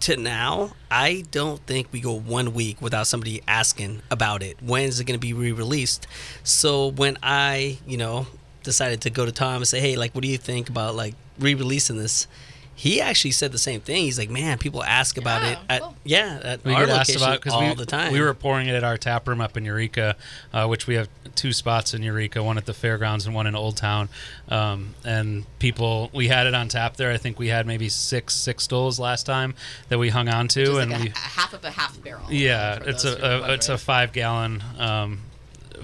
to 0.00 0.16
now, 0.16 0.72
I 0.90 1.24
don't 1.30 1.64
think 1.64 1.88
we 1.92 2.00
go 2.00 2.12
one 2.14 2.54
week 2.54 2.82
without 2.82 3.06
somebody 3.06 3.40
asking 3.46 4.02
about 4.10 4.42
it. 4.42 4.60
When 4.60 4.84
is 4.84 4.98
it 4.98 5.04
going 5.04 5.18
to 5.18 5.24
be 5.24 5.32
re-released? 5.32 6.08
So 6.42 6.88
when 6.88 7.18
I, 7.22 7.78
you 7.86 7.96
know, 7.96 8.26
decided 8.64 9.02
to 9.02 9.10
go 9.10 9.24
to 9.24 9.32
Tom 9.32 9.56
and 9.56 9.68
say, 9.68 9.80
hey, 9.80 9.96
like, 9.96 10.12
what 10.14 10.22
do 10.22 10.28
you 10.28 10.38
think 10.38 10.68
about 10.68 10.96
like 10.96 11.14
re-releasing 11.38 11.98
this? 11.98 12.26
He 12.82 13.00
actually 13.00 13.30
said 13.30 13.52
the 13.52 13.58
same 13.58 13.80
thing. 13.80 14.02
He's 14.02 14.18
like, 14.18 14.28
man, 14.28 14.58
people 14.58 14.82
ask 14.82 15.16
about 15.16 15.44
it. 15.44 15.56
At, 15.68 15.82
cool. 15.82 15.94
yeah, 16.02 16.40
at 16.42 16.64
We 16.64 16.74
our 16.74 16.86
get 16.86 16.96
asked 16.98 17.14
about 17.14 17.38
because 17.38 17.52
all 17.52 17.68
we, 17.68 17.74
the 17.74 17.86
time. 17.86 18.12
we 18.12 18.20
were 18.20 18.34
pouring 18.34 18.66
it 18.66 18.74
at 18.74 18.82
our 18.82 18.96
tap 18.96 19.28
room 19.28 19.40
up 19.40 19.56
in 19.56 19.64
Eureka, 19.64 20.16
uh, 20.52 20.66
which 20.66 20.88
we 20.88 20.96
have 20.96 21.08
two 21.36 21.52
spots 21.52 21.94
in 21.94 22.02
Eureka, 22.02 22.42
one 22.42 22.58
at 22.58 22.66
the 22.66 22.74
fairgrounds 22.74 23.24
and 23.24 23.36
one 23.36 23.46
in 23.46 23.54
Old 23.54 23.76
Town. 23.76 24.08
Um, 24.48 24.96
and 25.04 25.44
people, 25.60 26.10
we 26.12 26.26
had 26.26 26.48
it 26.48 26.54
on 26.54 26.66
tap 26.66 26.96
there. 26.96 27.12
I 27.12 27.18
think 27.18 27.38
we 27.38 27.46
had 27.46 27.68
maybe 27.68 27.88
six 27.88 28.34
six 28.34 28.64
stools 28.64 28.98
last 28.98 29.26
time 29.26 29.54
that 29.88 30.00
we 30.00 30.08
hung 30.08 30.28
on 30.28 30.48
to, 30.48 30.64
Just 30.64 30.78
and 30.80 30.90
like 30.90 31.00
a, 31.00 31.04
we 31.04 31.10
a 31.10 31.18
half 31.18 31.54
of 31.54 31.64
a 31.64 31.70
half 31.70 32.02
barrel. 32.02 32.26
yeah, 32.30 32.80
it's 32.84 33.04
those 33.04 33.16
who 33.16 33.24
are 33.24 33.30
a, 33.30 33.42
a 33.42 33.52
it's 33.52 33.68
a 33.68 33.78
five 33.78 34.12
gallon 34.12 34.60
um, 34.80 35.20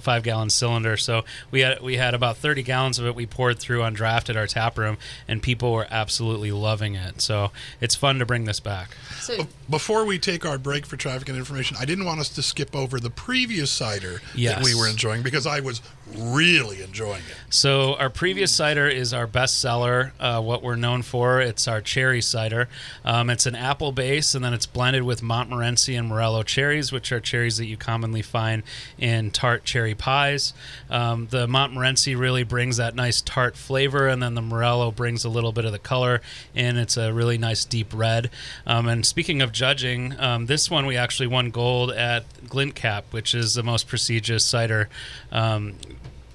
five 0.02 0.22
gallon 0.22 0.50
cylinder. 0.50 0.96
So 0.96 1.24
we 1.50 1.60
had 1.60 1.82
we 1.82 1.96
had 1.96 2.14
about 2.14 2.36
thirty 2.36 2.62
gallons 2.62 2.98
of 2.98 3.06
it. 3.06 3.14
We 3.14 3.26
poured 3.26 3.58
through 3.58 3.82
on 3.82 3.94
draft 3.94 4.30
at 4.30 4.36
our 4.36 4.46
tap 4.46 4.78
room, 4.78 4.98
and 5.26 5.42
people 5.42 5.72
were 5.72 5.86
absolutely 5.90 6.52
loving 6.52 6.94
it. 6.94 7.20
So 7.20 7.50
it's 7.80 7.94
fun 7.94 8.18
to 8.18 8.26
bring 8.26 8.44
this 8.44 8.60
back. 8.60 8.96
So 9.20 9.46
Before 9.68 10.04
we 10.04 10.18
take 10.18 10.46
our 10.46 10.58
break 10.58 10.86
for 10.86 10.96
traffic 10.96 11.28
and 11.28 11.36
information, 11.36 11.76
I 11.78 11.84
didn't 11.84 12.04
want 12.04 12.20
us 12.20 12.28
to 12.30 12.42
skip 12.42 12.74
over 12.74 12.98
the 12.98 13.10
previous 13.10 13.70
cider 13.70 14.22
that 14.56 14.62
we 14.64 14.74
were 14.74 14.88
enjoying 14.88 15.22
because 15.22 15.46
I 15.46 15.60
was 15.60 15.80
really 16.16 16.82
enjoying 16.82 17.22
it. 17.28 17.36
So 17.50 17.94
our 17.96 18.10
previous 18.10 18.52
cider 18.52 18.88
is 18.88 19.14
our 19.14 19.26
best 19.26 19.60
seller. 19.60 20.12
Uh, 20.20 20.40
what 20.40 20.62
we're 20.62 20.76
known 20.76 21.02
for, 21.02 21.40
it's 21.40 21.66
our 21.66 21.80
cherry 21.80 22.20
cider. 22.20 22.68
Um, 23.04 23.30
it's 23.30 23.46
an 23.46 23.54
apple 23.54 23.92
base, 23.92 24.34
and 24.34 24.44
then 24.44 24.52
it's 24.52 24.66
blended 24.66 25.02
with 25.02 25.22
Montmorency 25.22 25.94
and 25.94 26.08
Morello 26.08 26.42
cherries, 26.42 26.92
which 26.92 27.12
are 27.12 27.20
cherries 27.20 27.56
that 27.56 27.66
you 27.66 27.76
commonly 27.76 28.22
find 28.22 28.62
in 28.98 29.30
tart 29.30 29.64
cherry 29.64 29.94
pies. 29.94 30.52
Um, 30.90 31.28
the 31.30 31.46
Montmorency 31.46 32.14
really 32.14 32.42
brings 32.42 32.76
that 32.76 32.94
nice 32.94 33.20
tart 33.20 33.56
flavor, 33.56 34.08
and 34.08 34.22
then 34.22 34.34
the 34.34 34.42
Morello 34.42 34.90
brings 34.90 35.24
a 35.24 35.28
little 35.28 35.52
bit 35.52 35.64
of 35.64 35.72
the 35.72 35.78
color, 35.78 36.20
and 36.54 36.78
it's 36.78 36.96
a 36.96 37.12
really 37.12 37.38
nice 37.38 37.64
deep 37.64 37.92
red. 37.94 38.30
Um, 38.66 38.88
and 38.88 39.06
speaking 39.06 39.40
of 39.40 39.52
judging, 39.52 40.18
um, 40.20 40.46
this 40.46 40.70
one 40.70 40.86
we 40.86 40.96
actually 40.96 41.28
won 41.28 41.50
gold 41.50 41.92
at 41.92 42.24
GLINTCAP, 42.46 43.04
which 43.10 43.34
is 43.34 43.54
the 43.54 43.62
most 43.62 43.88
prestigious 43.88 44.44
cider 44.44 44.88
um, 45.32 45.74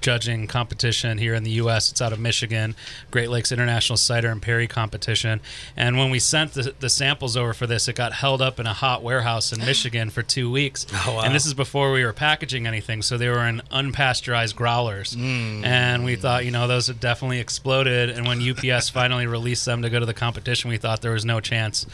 judging 0.04 0.46
competition 0.46 1.16
here 1.16 1.32
in 1.32 1.44
the 1.44 1.52
U.S. 1.52 1.90
It's 1.90 2.02
out 2.02 2.12
of 2.12 2.20
Michigan, 2.20 2.76
Great 3.10 3.30
Lakes 3.30 3.50
International 3.50 3.96
Cider 3.96 4.28
and 4.28 4.42
Perry 4.42 4.68
competition. 4.68 5.40
And 5.78 5.96
when 5.96 6.10
we 6.10 6.18
sent 6.18 6.52
the, 6.52 6.74
the 6.78 6.90
samples 6.90 7.38
over 7.38 7.54
for 7.54 7.66
this, 7.66 7.88
it 7.88 7.96
got 7.96 8.12
held 8.12 8.42
up 8.42 8.60
in 8.60 8.66
a 8.66 8.74
hot 8.74 9.02
warehouse 9.02 9.50
in 9.50 9.60
Michigan 9.60 10.10
for 10.10 10.22
two 10.22 10.50
weeks. 10.50 10.86
Oh, 11.06 11.16
wow. 11.16 11.22
And 11.22 11.34
this 11.34 11.44
is 11.44 11.52
before 11.52 11.92
we 11.92 12.02
were 12.02 12.14
packaging 12.14 12.66
anything, 12.66 13.02
so 13.02 13.18
they 13.18 13.28
were 13.28 13.46
in 13.46 13.60
unpasteurized 13.70 14.54
growlers. 14.56 15.14
Mm. 15.14 15.62
And 15.64 16.04
we 16.04 16.16
thought, 16.16 16.46
you 16.46 16.50
know, 16.50 16.66
those 16.66 16.86
had 16.86 16.98
definitely 16.98 17.40
exploded. 17.40 18.08
And 18.08 18.26
when 18.26 18.40
UPS 18.40 18.88
finally 18.90 19.26
released 19.26 19.66
them 19.66 19.82
to 19.82 19.90
go 19.90 20.00
to 20.00 20.06
the 20.06 20.14
competition, 20.14 20.70
we 20.70 20.78
thought 20.78 21.02
there 21.02 21.12
was 21.12 21.24
no 21.26 21.40
chance 21.40 21.84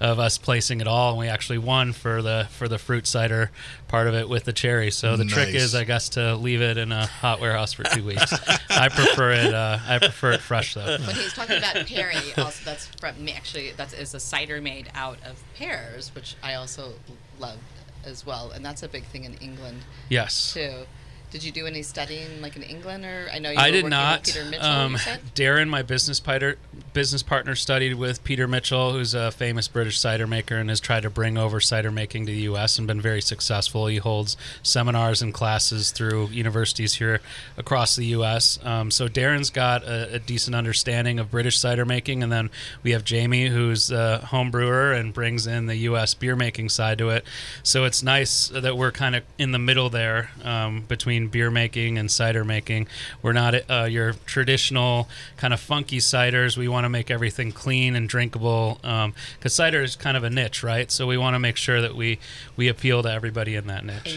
of 0.00 0.18
us 0.18 0.38
placing 0.38 0.80
at 0.80 0.86
all, 0.86 1.10
and 1.10 1.18
we 1.18 1.28
actually 1.28 1.58
won 1.58 1.92
for 1.92 2.22
the 2.22 2.46
for 2.50 2.68
the 2.68 2.78
fruit 2.78 3.06
cider 3.06 3.50
part 3.94 4.08
of 4.08 4.14
it 4.14 4.28
with 4.28 4.42
the 4.42 4.52
cherry. 4.52 4.90
So 4.90 5.16
the 5.16 5.24
trick 5.24 5.54
is, 5.54 5.72
I 5.74 5.84
guess, 5.84 6.08
to 6.10 6.34
leave 6.34 6.60
it 6.62 6.76
in 6.78 6.90
a 6.90 7.06
hot 7.06 7.40
warehouse 7.40 7.72
for 7.72 7.84
two 7.84 8.04
weeks. 8.04 8.32
I 8.68 8.88
prefer 8.88 9.30
it. 9.32 9.54
Uh, 9.54 9.78
I 9.86 9.98
prefer 10.00 10.32
it 10.32 10.40
fresh 10.40 10.74
though. 10.74 10.98
When 10.98 11.14
he's 11.14 11.32
talking 11.32 11.56
about 11.58 11.86
Perry, 11.86 12.16
also 12.36 12.64
that's 12.64 12.86
from. 13.00 13.14
Actually, 13.28 13.70
that 13.72 13.92
is 13.94 14.12
a 14.14 14.20
cider 14.20 14.60
made 14.60 14.90
out 14.94 15.18
of 15.24 15.40
pears, 15.54 16.12
which 16.14 16.34
I 16.42 16.54
also 16.54 16.94
love 17.38 17.58
as 18.04 18.26
well, 18.26 18.50
and 18.50 18.64
that's 18.64 18.82
a 18.82 18.88
big 18.88 19.04
thing 19.04 19.24
in 19.24 19.34
England 19.34 19.82
Yes. 20.08 20.52
too. 20.52 20.86
Did 21.34 21.42
you 21.42 21.50
do 21.50 21.66
any 21.66 21.82
studying 21.82 22.40
like 22.40 22.54
in 22.54 22.62
England, 22.62 23.04
or 23.04 23.26
I 23.34 23.40
know 23.40 23.50
you 23.50 23.58
I 23.58 23.72
did 23.72 23.86
not. 23.86 24.20
with 24.20 24.34
Peter 24.34 24.44
Mitchell. 24.44 24.66
Um? 24.66 24.94
Darren, 25.34 25.68
my 25.68 25.82
business 25.82 26.20
partner, 26.20 26.54
business 26.92 27.24
partner, 27.24 27.56
studied 27.56 27.94
with 27.94 28.22
Peter 28.22 28.46
Mitchell, 28.46 28.92
who's 28.92 29.14
a 29.14 29.32
famous 29.32 29.66
British 29.66 29.98
cider 29.98 30.28
maker, 30.28 30.54
and 30.54 30.68
has 30.68 30.78
tried 30.78 31.02
to 31.02 31.10
bring 31.10 31.36
over 31.36 31.58
cider 31.58 31.90
making 31.90 32.26
to 32.26 32.32
the 32.32 32.42
U.S. 32.42 32.78
and 32.78 32.86
been 32.86 33.00
very 33.00 33.20
successful. 33.20 33.88
He 33.88 33.96
holds 33.96 34.36
seminars 34.62 35.22
and 35.22 35.34
classes 35.34 35.90
through 35.90 36.28
universities 36.28 36.94
here 36.94 37.20
across 37.56 37.96
the 37.96 38.06
U.S. 38.06 38.60
Um, 38.62 38.92
so 38.92 39.08
Darren's 39.08 39.50
got 39.50 39.82
a, 39.82 40.14
a 40.14 40.18
decent 40.20 40.54
understanding 40.54 41.18
of 41.18 41.32
British 41.32 41.58
cider 41.58 41.84
making, 41.84 42.22
and 42.22 42.30
then 42.30 42.48
we 42.84 42.92
have 42.92 43.04
Jamie, 43.04 43.48
who's 43.48 43.90
a 43.90 44.18
home 44.18 44.52
brewer 44.52 44.92
and 44.92 45.12
brings 45.12 45.48
in 45.48 45.66
the 45.66 45.76
U.S. 45.78 46.14
beer 46.14 46.36
making 46.36 46.68
side 46.68 46.98
to 46.98 47.08
it. 47.08 47.24
So 47.64 47.86
it's 47.86 48.04
nice 48.04 48.46
that 48.50 48.76
we're 48.76 48.92
kind 48.92 49.16
of 49.16 49.24
in 49.36 49.50
the 49.50 49.58
middle 49.58 49.90
there 49.90 50.30
um, 50.44 50.82
between 50.86 51.23
beer 51.28 51.50
making 51.50 51.98
and 51.98 52.10
cider 52.10 52.44
making. 52.44 52.88
We're 53.22 53.32
not 53.32 53.54
uh, 53.70 53.84
your 53.84 54.14
traditional 54.26 55.08
kind 55.36 55.54
of 55.54 55.60
funky 55.60 55.98
ciders. 55.98 56.56
We 56.56 56.68
want 56.68 56.84
to 56.84 56.88
make 56.88 57.10
everything 57.10 57.52
clean 57.52 57.96
and 57.96 58.08
drinkable 58.08 58.78
because 58.82 59.54
cider 59.54 59.82
is 59.82 59.96
kind 59.96 60.16
of 60.16 60.24
a 60.24 60.30
niche, 60.30 60.62
right? 60.62 60.90
So 60.90 61.06
we 61.06 61.16
want 61.16 61.34
to 61.34 61.38
make 61.38 61.56
sure 61.56 61.80
that 61.80 61.94
we 61.96 62.18
we 62.56 62.68
appeal 62.68 63.02
to 63.02 63.10
everybody 63.10 63.54
in 63.54 63.66
that 63.66 63.84
niche. 63.84 64.16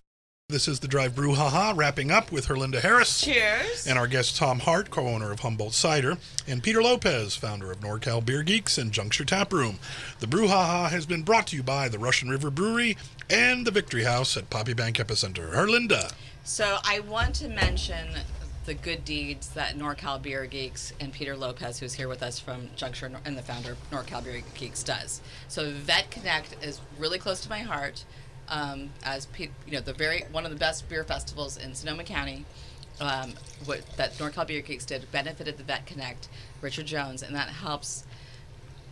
This 0.49 0.69
is 0.69 0.79
the 0.79 0.87
Drive 0.87 1.13
Brew 1.13 1.35
Haha, 1.35 1.73
wrapping 1.75 2.09
up 2.09 2.31
with 2.31 2.47
Herlinda 2.47 2.79
Heras. 2.79 3.19
Cheers. 3.19 3.85
And 3.85 3.99
our 3.99 4.07
guest 4.07 4.37
Tom 4.37 4.59
Hart, 4.59 4.89
co-owner 4.89 5.33
of 5.33 5.41
Humboldt 5.41 5.73
Cider, 5.73 6.17
and 6.47 6.63
Peter 6.63 6.81
Lopez, 6.81 7.35
founder 7.35 7.69
of 7.69 7.81
NorCal 7.81 8.25
Beer 8.25 8.43
Geeks 8.43 8.77
and 8.77 8.93
Juncture 8.93 9.25
Tap 9.25 9.51
Room. 9.51 9.77
The 10.21 10.25
Brouhaha 10.25 10.89
has 10.89 11.05
been 11.05 11.23
brought 11.23 11.47
to 11.47 11.57
you 11.57 11.63
by 11.63 11.89
the 11.89 11.99
Russian 11.99 12.29
River 12.29 12.49
Brewery 12.49 12.95
and 13.29 13.67
the 13.67 13.71
Victory 13.71 14.05
House 14.05 14.37
at 14.37 14.49
Poppy 14.49 14.73
Bank 14.73 14.95
Epicenter. 14.95 15.51
Herlinda. 15.53 16.13
So 16.47 16.77
I 16.85 17.01
want 17.01 17.35
to 17.35 17.49
mention 17.49 18.07
the 18.65 18.73
good 18.73 19.03
deeds 19.03 19.49
that 19.49 19.75
NorCal 19.75 20.21
Beer 20.21 20.45
Geeks 20.45 20.93
and 20.97 21.11
Peter 21.11 21.35
Lopez, 21.35 21.77
who's 21.77 21.93
here 21.93 22.07
with 22.07 22.23
us 22.23 22.39
from 22.39 22.69
Juncture 22.77 23.11
and 23.25 23.37
the 23.37 23.41
founder 23.41 23.73
of 23.73 23.91
NorCal 23.91 24.23
Beer 24.23 24.41
Geeks, 24.55 24.81
does. 24.81 25.19
So 25.49 25.69
Vet 25.71 26.09
Connect 26.09 26.55
is 26.63 26.79
really 26.97 27.19
close 27.19 27.41
to 27.41 27.49
my 27.49 27.59
heart. 27.59 28.05
Um, 28.47 28.91
as 29.03 29.27
you 29.37 29.49
know, 29.73 29.81
the 29.81 29.91
very 29.91 30.23
one 30.31 30.45
of 30.45 30.51
the 30.51 30.57
best 30.57 30.87
beer 30.87 31.03
festivals 31.03 31.57
in 31.57 31.75
Sonoma 31.75 32.05
County. 32.05 32.45
Um, 33.01 33.33
what 33.65 33.85
that 33.97 34.13
NorCal 34.13 34.47
Beer 34.47 34.61
Geeks 34.61 34.85
did 34.85 35.11
benefited 35.11 35.57
the 35.57 35.63
Vet 35.63 35.85
Connect, 35.85 36.29
Richard 36.61 36.85
Jones, 36.85 37.23
and 37.23 37.35
that 37.35 37.49
helps 37.49 38.05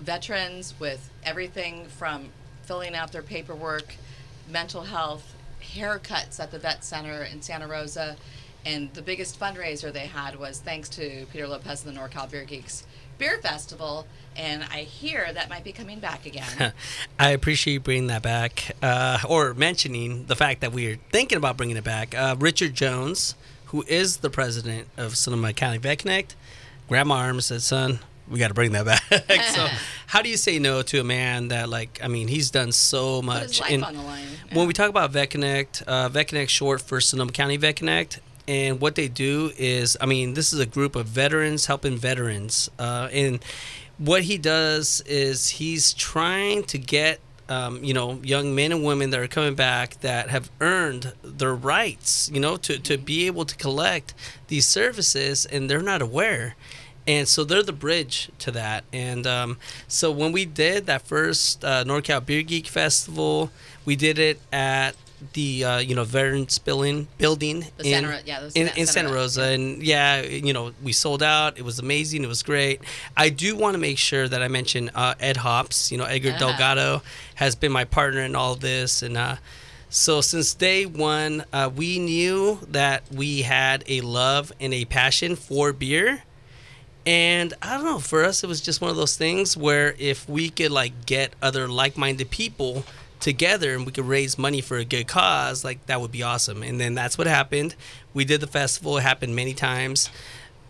veterans 0.01 0.73
with 0.77 1.09
everything 1.23 1.85
from 1.85 2.31
filling 2.63 2.95
out 2.95 3.13
their 3.13 3.23
paperwork, 3.23 3.95
mental 4.51 4.81
health, 4.81 5.35
haircuts 5.73 6.39
at 6.39 6.51
the 6.51 6.59
vet 6.59 6.83
center 6.83 7.23
in 7.23 7.41
Santa 7.41 7.67
Rosa. 7.67 8.17
And 8.65 8.91
the 8.93 9.01
biggest 9.01 9.39
fundraiser 9.39 9.93
they 9.93 10.07
had 10.07 10.39
was 10.39 10.59
thanks 10.59 10.89
to 10.89 11.25
Peter 11.31 11.47
Lopez 11.47 11.85
and 11.85 11.95
the 11.95 11.99
NorCal 11.99 12.29
Beer 12.29 12.45
Geeks 12.45 12.85
Beer 13.17 13.37
Festival. 13.37 14.07
And 14.35 14.63
I 14.63 14.79
hear 14.79 15.31
that 15.31 15.49
might 15.49 15.63
be 15.63 15.71
coming 15.71 15.99
back 15.99 16.25
again. 16.25 16.73
I 17.19 17.29
appreciate 17.29 17.73
you 17.73 17.79
bringing 17.79 18.07
that 18.07 18.21
back, 18.21 18.75
uh, 18.81 19.19
or 19.27 19.53
mentioning 19.53 20.25
the 20.25 20.35
fact 20.35 20.61
that 20.61 20.73
we're 20.73 20.97
thinking 21.11 21.37
about 21.37 21.57
bringing 21.57 21.77
it 21.77 21.83
back. 21.83 22.13
Uh, 22.13 22.35
Richard 22.37 22.73
Jones, 22.73 23.35
who 23.67 23.83
is 23.87 24.17
the 24.17 24.29
president 24.29 24.87
of 24.97 25.15
Sonoma 25.15 25.53
County 25.53 25.77
Vet 25.77 25.99
Connect, 25.99 26.35
grabbed 26.89 27.07
my 27.07 27.23
arm 27.23 27.37
and 27.37 27.43
said, 27.43 27.61
"Son, 27.61 27.99
we 28.29 28.39
got 28.39 28.49
to 28.49 28.53
bring 28.53 28.71
that 28.73 28.85
back." 28.85 29.03
so, 29.53 29.67
how 30.07 30.21
do 30.21 30.29
you 30.29 30.37
say 30.37 30.59
no 30.59 30.81
to 30.83 30.99
a 30.99 31.03
man 31.03 31.49
that, 31.49 31.69
like, 31.69 31.99
I 32.03 32.07
mean, 32.07 32.27
he's 32.27 32.51
done 32.51 32.71
so 32.71 33.17
Put 33.21 33.25
much. 33.25 33.61
life 33.61 33.71
And 33.71 33.83
on 33.83 33.95
the 33.95 34.01
line. 34.01 34.25
When 34.53 34.67
we 34.67 34.73
talk 34.73 34.89
about 34.89 35.11
Vet 35.11 35.29
Connect, 35.29 35.81
uh, 35.83 36.09
Vet 36.09 36.27
Connect 36.27 36.49
short 36.51 36.81
for 36.81 37.01
Sonoma 37.01 37.31
County 37.31 37.57
Vet 37.57 37.75
Connect, 37.75 38.19
and 38.47 38.79
what 38.79 38.95
they 38.95 39.07
do 39.07 39.51
is, 39.57 39.97
I 39.99 40.05
mean, 40.05 40.33
this 40.35 40.53
is 40.53 40.59
a 40.59 40.65
group 40.65 40.95
of 40.95 41.07
veterans 41.07 41.65
helping 41.65 41.97
veterans, 41.97 42.69
uh, 42.77 43.09
and 43.11 43.43
what 43.97 44.23
he 44.23 44.37
does 44.37 45.01
is 45.05 45.49
he's 45.49 45.93
trying 45.93 46.63
to 46.65 46.77
get. 46.77 47.19
Um, 47.47 47.83
you 47.83 47.93
know, 47.93 48.19
young 48.23 48.55
men 48.55 48.71
and 48.71 48.83
women 48.83 49.11
that 49.11 49.19
are 49.19 49.27
coming 49.27 49.53
back 49.53 49.99
that 49.99 50.31
have 50.31 50.49
earned 50.61 51.13
their 51.23 51.53
rights, 51.53 52.27
you 52.33 52.39
know, 52.39 52.57
to, 52.57 52.79
to 52.79 52.97
be 52.97 53.27
able 53.27 53.45
to 53.45 53.55
collect 53.55 54.15
these 54.47 54.65
services 54.65 55.45
and 55.45 55.69
they're 55.69 55.83
not 55.83 56.01
aware 56.01 56.55
and 57.07 57.27
so 57.27 57.43
they're 57.43 57.63
the 57.63 57.73
bridge 57.73 58.29
to 58.39 58.51
that. 58.51 58.83
And 58.91 59.27
um, 59.27 59.57
so 59.87 60.11
when 60.11 60.31
we 60.31 60.45
did 60.45 60.85
that 60.87 61.03
first 61.03 61.63
uh, 61.63 61.83
NorCal 61.83 62.25
Beer 62.25 62.41
Geek 62.41 62.67
Festival, 62.67 63.51
we 63.85 63.95
did 63.95 64.17
it 64.17 64.39
at 64.51 64.95
the 65.33 65.63
uh, 65.63 65.77
you 65.79 65.95
know 65.95 66.03
Veterans 66.03 66.59
Building 66.59 67.07
building 67.17 67.65
The 67.77 67.85
Santa 67.85 68.21
yeah, 68.25 68.43
in, 68.43 68.51
Santa- 68.51 68.79
in 68.79 68.85
Santa 68.85 69.13
Rosa, 69.13 69.41
yeah. 69.41 69.49
and 69.49 69.83
yeah, 69.83 70.21
you 70.21 70.53
know 70.53 70.73
we 70.83 70.91
sold 70.91 71.23
out. 71.23 71.57
It 71.57 71.63
was 71.63 71.79
amazing. 71.79 72.23
It 72.23 72.27
was 72.27 72.43
great. 72.43 72.81
I 73.15 73.29
do 73.29 73.55
want 73.55 73.75
to 73.75 73.79
make 73.79 73.97
sure 73.97 74.27
that 74.27 74.41
I 74.41 74.47
mention 74.47 74.89
uh, 74.93 75.15
Ed 75.19 75.37
Hops. 75.37 75.91
You 75.91 75.97
know 75.97 76.05
Edgar. 76.05 76.35
Delgado 76.37 77.01
has 77.35 77.55
been 77.55 77.71
my 77.71 77.85
partner 77.85 78.21
in 78.21 78.35
all 78.35 78.55
this, 78.55 79.01
and 79.01 79.17
uh, 79.17 79.37
so 79.89 80.21
since 80.21 80.53
day 80.53 80.85
one, 80.85 81.45
uh, 81.53 81.69
we 81.73 81.99
knew 81.99 82.59
that 82.69 83.03
we 83.11 83.43
had 83.43 83.83
a 83.87 84.01
love 84.01 84.51
and 84.59 84.73
a 84.73 84.85
passion 84.85 85.35
for 85.35 85.71
beer. 85.71 86.23
And 87.05 87.53
I 87.61 87.75
don't 87.75 87.85
know, 87.85 87.99
for 87.99 88.23
us, 88.23 88.43
it 88.43 88.47
was 88.47 88.61
just 88.61 88.81
one 88.81 88.89
of 88.89 88.95
those 88.95 89.15
things 89.15 89.55
where 89.55 89.95
if 89.99 90.27
we 90.27 90.49
could 90.49 90.71
like 90.71 91.05
get 91.05 91.33
other 91.41 91.67
like-minded 91.67 92.31
people 92.31 92.83
together 93.19 93.75
and 93.75 93.85
we 93.85 93.91
could 93.91 94.07
raise 94.07 94.37
money 94.37 94.61
for 94.61 94.77
a 94.77 94.85
good 94.85 95.07
cause, 95.07 95.63
like 95.63 95.85
that 95.85 96.01
would 96.01 96.11
be 96.11 96.23
awesome. 96.23 96.63
And 96.63 96.79
then 96.79 96.95
that's 96.95 97.17
what 97.17 97.27
happened. 97.27 97.75
We 98.13 98.25
did 98.25 98.41
the 98.41 98.47
festival. 98.47 98.97
It 98.97 99.01
happened 99.01 99.35
many 99.35 99.53
times. 99.53 100.09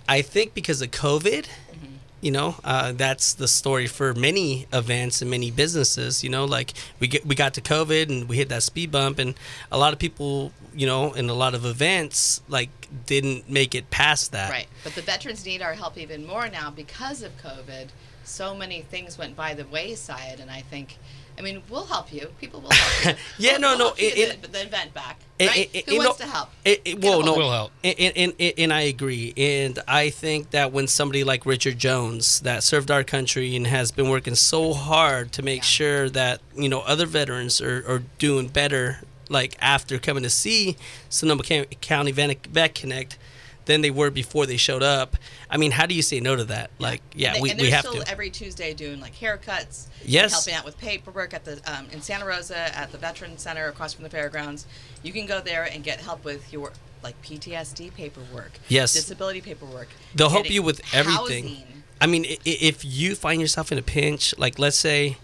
I 0.08 0.22
think 0.22 0.54
because 0.54 0.82
of 0.82 0.92
COVID, 0.92 1.46
mm-hmm. 1.46 1.95
You 2.22 2.32
know, 2.32 2.56
uh, 2.64 2.92
that's 2.94 3.34
the 3.34 3.48
story 3.48 3.88
for 3.88 4.14
many 4.14 4.68
events 4.74 5.22
and 5.22 5.30
many 5.30 5.52
businesses. 5.52 6.24
You 6.24 6.30
know, 6.30 6.46
like 6.46 6.74
we 7.00 7.08
get 7.08 7.26
we 7.26 7.36
got 7.36 7.54
to 7.56 7.62
COVID 7.62 8.10
and 8.10 8.28
we 8.30 8.38
hit 8.38 8.50
that 8.50 8.64
speed 8.64 8.92
bump, 8.92 9.20
and 9.20 9.36
a 9.72 9.78
lot 9.78 9.94
of 9.94 10.00
people, 10.00 10.52
you 10.74 10.88
know, 10.88 11.14
in 11.14 11.30
a 11.30 11.34
lot 11.34 11.54
of 11.54 11.66
events, 11.66 12.42
like 12.48 12.70
didn't 13.06 13.50
make 13.50 13.76
it 13.76 13.90
past 13.90 14.32
that. 14.32 14.50
Right. 14.50 14.68
But 14.84 14.96
the 14.96 15.02
veterans 15.02 15.46
need 15.46 15.62
our 15.62 15.74
help 15.74 15.98
even 15.98 16.26
more 16.26 16.48
now 16.50 16.72
because 16.72 17.22
of 17.22 17.38
COVID. 17.38 17.90
So 18.26 18.56
many 18.56 18.82
things 18.82 19.18
went 19.18 19.36
by 19.36 19.54
the 19.54 19.66
wayside, 19.66 20.40
and 20.40 20.50
I 20.50 20.62
think, 20.62 20.98
I 21.38 21.42
mean, 21.42 21.62
we'll 21.70 21.86
help 21.86 22.12
you. 22.14 22.28
People 22.42 22.62
will 22.62 22.72
help 22.72 23.18
you. 23.18 23.22
Yeah, 23.38 23.52
We'll- 23.54 23.62
no, 23.62 23.68
we'll 23.70 23.78
no, 23.78 23.86
help 23.86 24.00
it- 24.02 24.16
get 24.16 24.30
it- 24.30 24.42
the, 24.42 24.48
the 24.48 24.62
event 24.64 24.94
back. 24.94 25.20
It- 25.38 25.48
Right? 25.48 25.70
it- 25.74 25.90
Who 25.90 25.98
wants 25.98 26.20
know, 26.20 26.26
to 26.26 26.32
help? 26.32 26.50
It, 26.64 26.82
it, 26.86 27.02
well, 27.04 27.22
no, 27.24 27.32
of 27.34 27.38
We'll 27.38 27.52
help. 27.52 27.72
And, 27.84 28.00
and, 28.00 28.34
and, 28.40 28.54
and 28.58 28.74
I 28.74 28.82
agree. 28.82 29.34
And 29.38 29.78
I 29.88 30.10
think 30.10 30.52
that 30.52 30.72
when 30.72 30.88
somebody 30.88 31.24
like 31.24 31.46
Richard 31.46 31.78
Jones, 31.78 32.40
that 32.42 32.64
served 32.64 32.90
our 32.90 33.04
country 33.04 33.56
and 33.56 33.68
has 33.68 33.92
been 33.92 34.10
working 34.10 34.36
so 34.36 34.74
hard 34.74 35.32
to 35.34 35.42
make 35.44 35.60
Yeah. 35.60 35.64
sure 35.64 36.10
that 36.10 36.42
you 36.56 36.70
know 36.70 36.82
other 36.82 37.06
veterans 37.06 37.62
are, 37.62 37.84
are 37.88 38.04
doing 38.18 38.48
better, 38.48 39.02
like 39.30 39.56
after 39.60 40.00
coming 40.00 40.24
to 40.24 40.30
see 40.30 40.78
Sonoma 41.10 41.44
County 41.44 41.78
County 41.82 42.12
Vet 42.12 42.48
Vet 42.48 42.74
Connect, 42.76 43.18
than 43.66 43.82
they 43.82 43.90
were 43.92 44.10
before 44.12 44.46
they 44.46 44.58
showed 44.58 44.84
up. 44.84 45.18
I 45.50 45.58
mean, 45.58 45.72
how 45.72 45.86
do 45.86 45.94
you 45.96 46.02
say 46.02 46.20
no 46.20 46.36
to 46.36 46.44
that? 46.46 46.70
Like, 46.80 47.02
yeah, 47.16 47.30
and 47.30 47.38
they, 47.38 47.42
we, 47.42 47.50
and 47.52 47.60
we 47.60 47.68
they're 47.68 47.76
have 47.76 47.86
still 47.86 48.02
to. 48.04 48.10
every 48.12 48.30
Tuesday 48.30 48.74
doing 48.74 49.00
like 49.00 49.16
haircuts. 49.16 49.88
Yes. 50.04 50.32
helping 50.34 50.54
out 50.54 50.66
with 50.66 50.78
paperwork 50.78 51.34
at 51.34 51.46
the 51.46 51.60
um, 51.66 51.88
in 51.92 52.02
Santa 52.02 52.26
Rosa 52.26 52.58
at 52.78 52.92
the 52.92 52.98
Veteran 52.98 53.38
Center 53.38 53.68
across 53.68 53.94
from 53.94 54.04
the 54.04 54.10
fairgrounds. 54.10 54.68
You 55.04 55.12
can 55.14 55.26
go 55.26 55.42
there 55.42 55.64
and 55.64 55.84
get 55.84 56.00
help 56.02 56.24
with 56.24 56.52
your 56.54 56.72
like 57.04 57.20
PTSD 57.22 57.94
paperwork, 57.94 58.54
Yes. 58.68 58.94
disability 58.94 59.42
paperwork. 59.42 59.90
They'll 60.16 60.30
help 60.30 60.50
you 60.50 60.64
with 60.64 60.82
everything. 60.94 61.44
housing. 61.44 61.84
I 62.02 62.08
mean, 62.08 62.26
if 62.46 62.84
you 62.84 63.16
find 63.16 63.40
yourself 63.40 63.72
in 63.72 63.78
a 63.78 63.82
pinch, 63.84 64.36
like 64.38 64.58
let's 64.60 64.76
say, 64.78 65.18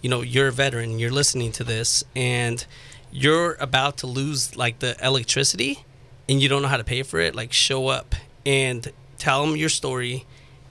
you 0.00 0.08
know, 0.08 0.22
you're 0.22 0.48
a 0.48 0.52
veteran, 0.52 0.98
you're 0.98 1.10
listening 1.10 1.50
to 1.52 1.64
this, 1.64 2.04
and 2.14 2.64
you're 3.12 3.54
about 3.60 3.98
to 3.98 4.06
lose 4.06 4.56
like 4.56 4.78
the 4.78 4.96
electricity, 5.04 5.84
and 6.28 6.40
you 6.42 6.48
don't 6.48 6.62
know 6.62 6.68
how 6.68 6.76
to 6.76 6.84
pay 6.84 7.02
for 7.02 7.18
it, 7.20 7.34
like 7.34 7.52
show 7.52 7.88
up 7.88 8.14
and 8.46 8.92
tell 9.18 9.44
them 9.46 9.56
your 9.56 9.68
story, 9.68 10.24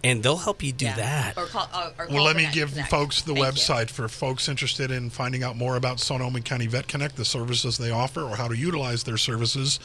and 0.03 0.21
they'll 0.21 0.37
help 0.37 0.61
you 0.61 0.71
do 0.73 0.85
Yeah. 0.85 0.95
that. 0.97 1.37
Or 1.37 1.45
call, 1.45 1.69
uh, 1.71 1.91
or 1.97 2.07
Well, 2.09 2.23
let 2.23 2.35
me 2.35 2.47
give 2.51 2.71
Connect. 2.71 2.89
folks 2.89 3.21
the 3.21 3.33
Thank 3.33 3.37
you. 3.37 3.43
website 3.45 3.89
for 3.89 4.09
folks 4.09 4.49
interested 4.49 4.91
in 4.91 5.09
finding 5.09 5.43
out 5.43 5.55
more 5.55 5.77
about 5.77 5.99
Sonoma 6.01 6.41
County 6.41 6.67
Vet 6.67 6.87
Connect, 6.89 7.15
the 7.15 7.23
services 7.25 7.77
they 7.77 7.89
offer, 7.89 8.21
or 8.21 8.35
how 8.35 8.49
to 8.49 8.57
utilize 8.57 9.03
their 9.03 9.17
services. 9.17 9.79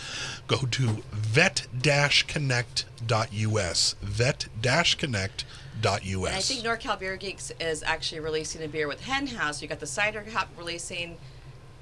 Go 0.49 0.59
to 0.73 1.03
vet-connect.us. 1.13 3.95
Vet-connect.us. 4.03 5.45
And 5.83 6.27
I 6.27 6.41
think 6.41 6.65
NorCal 6.65 6.99
Beer 6.99 7.17
Geeks 7.17 7.53
is 7.61 7.83
actually 7.85 8.19
releasing 8.21 8.63
a 8.65 8.69
beer 8.69 8.89
with 8.89 9.03
Hen 9.03 9.29
House. 9.29 9.63
You 9.63 9.69
got 9.69 9.79
the 9.81 9.87
cider 9.87 10.23
cup 10.23 10.49
releasing 10.59 11.17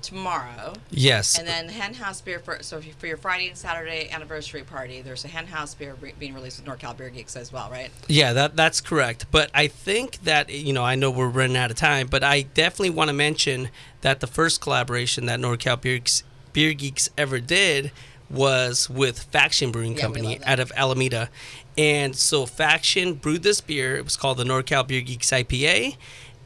tomorrow. 0.06 0.72
Yes. 0.90 1.36
And 1.36 1.46
then 1.46 1.68
Hen 1.68 1.94
House 1.94 2.20
beer 2.20 2.38
for 2.38 2.62
so 2.62 2.80
for 2.98 3.06
your 3.06 3.16
Friday 3.16 3.48
and 3.48 3.56
Saturday 3.56 4.08
anniversary 4.10 4.62
party, 4.62 5.02
there's 5.02 5.24
a 5.24 5.28
Hen 5.28 5.48
House 5.48 5.74
beer 5.74 5.96
being 6.18 6.32
released 6.32 6.62
with 6.62 6.66
NorCal 6.66 6.96
Beer 6.96 7.10
Geeks 7.10 7.34
as 7.34 7.52
well, 7.52 7.68
right? 7.70 7.90
Yeah, 8.06 8.32
that 8.32 8.56
that's 8.56 8.80
correct. 8.80 9.26
But 9.32 9.50
I 9.52 9.66
think 9.66 10.22
that 10.22 10.48
you 10.48 10.72
know, 10.72 10.84
I 10.84 10.94
know 10.94 11.10
we're 11.10 11.28
running 11.28 11.56
out 11.56 11.72
of 11.72 11.76
time, 11.76 12.06
but 12.06 12.22
I 12.22 12.42
definitely 12.42 12.90
want 12.90 13.08
to 13.08 13.14
mention 13.14 13.68
that 14.02 14.20
the 14.20 14.28
first 14.28 14.60
collaboration 14.60 15.26
that 15.26 15.40
NorCal 15.40 15.80
Beer 15.80 15.98
Geeks, 15.98 16.22
Beer 16.52 16.72
Geeks 16.72 17.10
ever 17.18 17.40
did 17.40 17.90
was 18.30 18.88
with 18.88 19.24
Faction 19.24 19.72
Brewing 19.72 19.94
Yeah, 19.94 20.02
Company 20.02 20.40
out 20.44 20.60
of 20.60 20.72
Alameda. 20.76 21.30
And 21.76 22.14
so 22.16 22.46
Faction 22.46 23.14
brewed 23.14 23.42
this 23.42 23.60
beer. 23.60 23.96
It 23.96 24.04
was 24.04 24.16
called 24.16 24.38
the 24.38 24.44
NorCal 24.44 24.86
Beer 24.86 25.00
Geeks 25.00 25.30
IPA, 25.30 25.96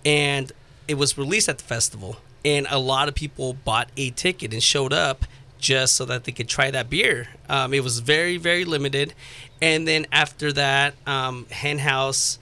and 0.05 0.51
it 0.89 0.95
was 0.95 1.17
released 1.17 1.49
at 1.49 1.59
the 1.59 1.65
festival. 1.65 2.17
And 2.45 2.67
a 2.71 2.79
lot 2.79 3.09
of 3.09 3.15
people 3.15 3.55
bought 3.55 3.91
a 3.97 4.11
ticket 4.11 4.53
and 4.53 4.63
showed 4.63 4.93
up 4.93 5.25
just 5.59 5.95
so 5.95 6.05
that 6.07 6.25
they 6.25 6.33
could 6.33 6.49
try 6.49 6.71
that 6.71 6.89
beer. 6.89 7.29
Um, 7.49 7.75
it 7.75 7.85
was 7.85 7.99
very, 7.99 8.39
very 8.39 8.65
limited. 8.65 9.13
And 9.61 9.87
then 9.87 10.07
after 10.11 10.53
that, 10.55 10.95
um, 11.07 11.47
Hen 11.51 11.79
House, 11.79 12.39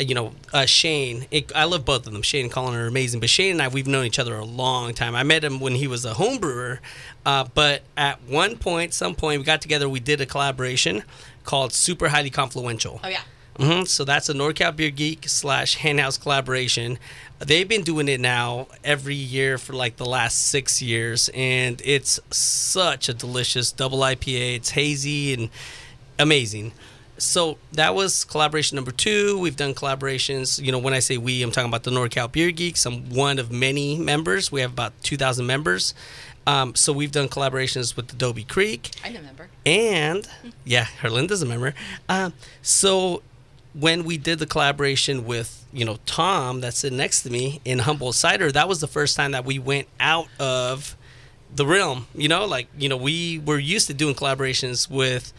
uh, 0.00 0.02
you 0.02 0.14
know, 0.14 0.32
uh, 0.52 0.66
Shane, 0.66 1.26
it, 1.30 1.52
I 1.54 1.64
love 1.64 1.84
both 1.84 2.04
of 2.06 2.12
them. 2.12 2.22
Shane 2.22 2.46
and 2.46 2.52
Colin 2.52 2.74
are 2.74 2.86
amazing. 2.88 3.20
But 3.20 3.30
Shane 3.30 3.52
and 3.52 3.62
I, 3.62 3.68
we've 3.68 3.86
known 3.86 4.06
each 4.06 4.18
other 4.18 4.34
a 4.34 4.44
long 4.44 4.92
time. 4.92 5.14
I 5.14 5.22
met 5.22 5.44
him 5.44 5.60
when 5.60 5.76
he 5.76 5.86
was 5.86 6.04
a 6.04 6.14
home 6.14 6.38
brewer. 6.38 6.80
Uh, 7.24 7.44
but 7.54 7.82
at 7.96 8.20
one 8.22 8.56
point, 8.56 8.92
some 8.92 9.14
point, 9.14 9.38
we 9.38 9.44
got 9.44 9.60
together, 9.62 9.88
we 9.88 10.00
did 10.00 10.20
a 10.20 10.26
collaboration 10.26 11.04
called 11.44 11.72
Super 11.72 12.08
Highly 12.08 12.30
Confluential. 12.30 13.00
Oh 13.04 13.08
yeah. 13.08 13.20
hmm 13.56 13.84
So 13.84 14.04
that's 14.04 14.28
a 14.28 14.34
NorCal 14.34 14.74
Beer 14.74 14.90
Geek 14.90 15.28
slash 15.28 15.76
Hen 15.76 15.98
House 15.98 16.16
collaboration. 16.16 16.98
They've 17.44 17.68
been 17.68 17.82
doing 17.82 18.08
it 18.08 18.20
now 18.20 18.68
every 18.84 19.14
year 19.14 19.58
for 19.58 19.72
like 19.72 19.96
the 19.96 20.06
last 20.06 20.38
six 20.48 20.80
years, 20.80 21.28
and 21.34 21.80
it's 21.84 22.20
such 22.30 23.08
a 23.08 23.14
delicious 23.14 23.72
double 23.72 23.98
IPA. 24.00 24.56
It's 24.56 24.70
hazy 24.70 25.34
and 25.34 25.50
amazing. 26.18 26.72
So 27.18 27.58
that 27.72 27.94
was 27.94 28.24
collaboration 28.24 28.76
number 28.76 28.90
two. 28.90 29.38
We've 29.38 29.56
done 29.56 29.74
collaborations. 29.74 30.62
You 30.62 30.72
know, 30.72 30.78
when 30.78 30.94
I 30.94 30.98
say 30.98 31.18
we, 31.18 31.42
I'm 31.42 31.52
talking 31.52 31.68
about 31.68 31.84
the 31.84 31.90
NorCal 31.90 32.30
Beer 32.30 32.50
Geeks. 32.50 32.84
I'm 32.86 33.10
one 33.10 33.38
of 33.38 33.52
many 33.52 33.96
members. 33.98 34.50
We 34.50 34.60
have 34.60 34.72
about 34.72 34.92
2,000 35.02 35.46
members. 35.46 35.94
Um, 36.46 36.74
so 36.74 36.92
we've 36.92 37.12
done 37.12 37.28
collaborations 37.28 37.94
with 37.94 38.12
Adobe 38.12 38.44
Creek. 38.44 38.90
I 39.04 39.12
remember. 39.12 39.48
And 39.64 40.26
yeah, 40.64 40.86
Herlinda's 41.00 41.42
a 41.42 41.46
member. 41.46 41.74
Um, 42.08 42.32
so 42.62 43.22
when 43.74 44.04
we 44.04 44.18
did 44.18 44.38
the 44.38 44.46
collaboration 44.46 45.24
with 45.24 45.64
you 45.72 45.84
know 45.84 45.98
Tom, 46.06 46.60
that's 46.60 46.78
sitting 46.78 46.98
next 46.98 47.22
to 47.22 47.30
me 47.30 47.60
in 47.64 47.80
Humboldt 47.80 48.14
Cider, 48.14 48.52
that 48.52 48.68
was 48.68 48.80
the 48.80 48.86
first 48.86 49.16
time 49.16 49.32
that 49.32 49.44
we 49.44 49.58
went 49.58 49.88
out 50.00 50.28
of 50.38 50.96
the 51.54 51.66
realm. 51.66 52.06
You 52.14 52.28
know, 52.28 52.44
like 52.44 52.68
you 52.78 52.88
know 52.88 52.96
we 52.96 53.38
were 53.38 53.58
used 53.58 53.86
to 53.88 53.94
doing 53.94 54.14
collaborations 54.14 54.90
with 54.90 55.32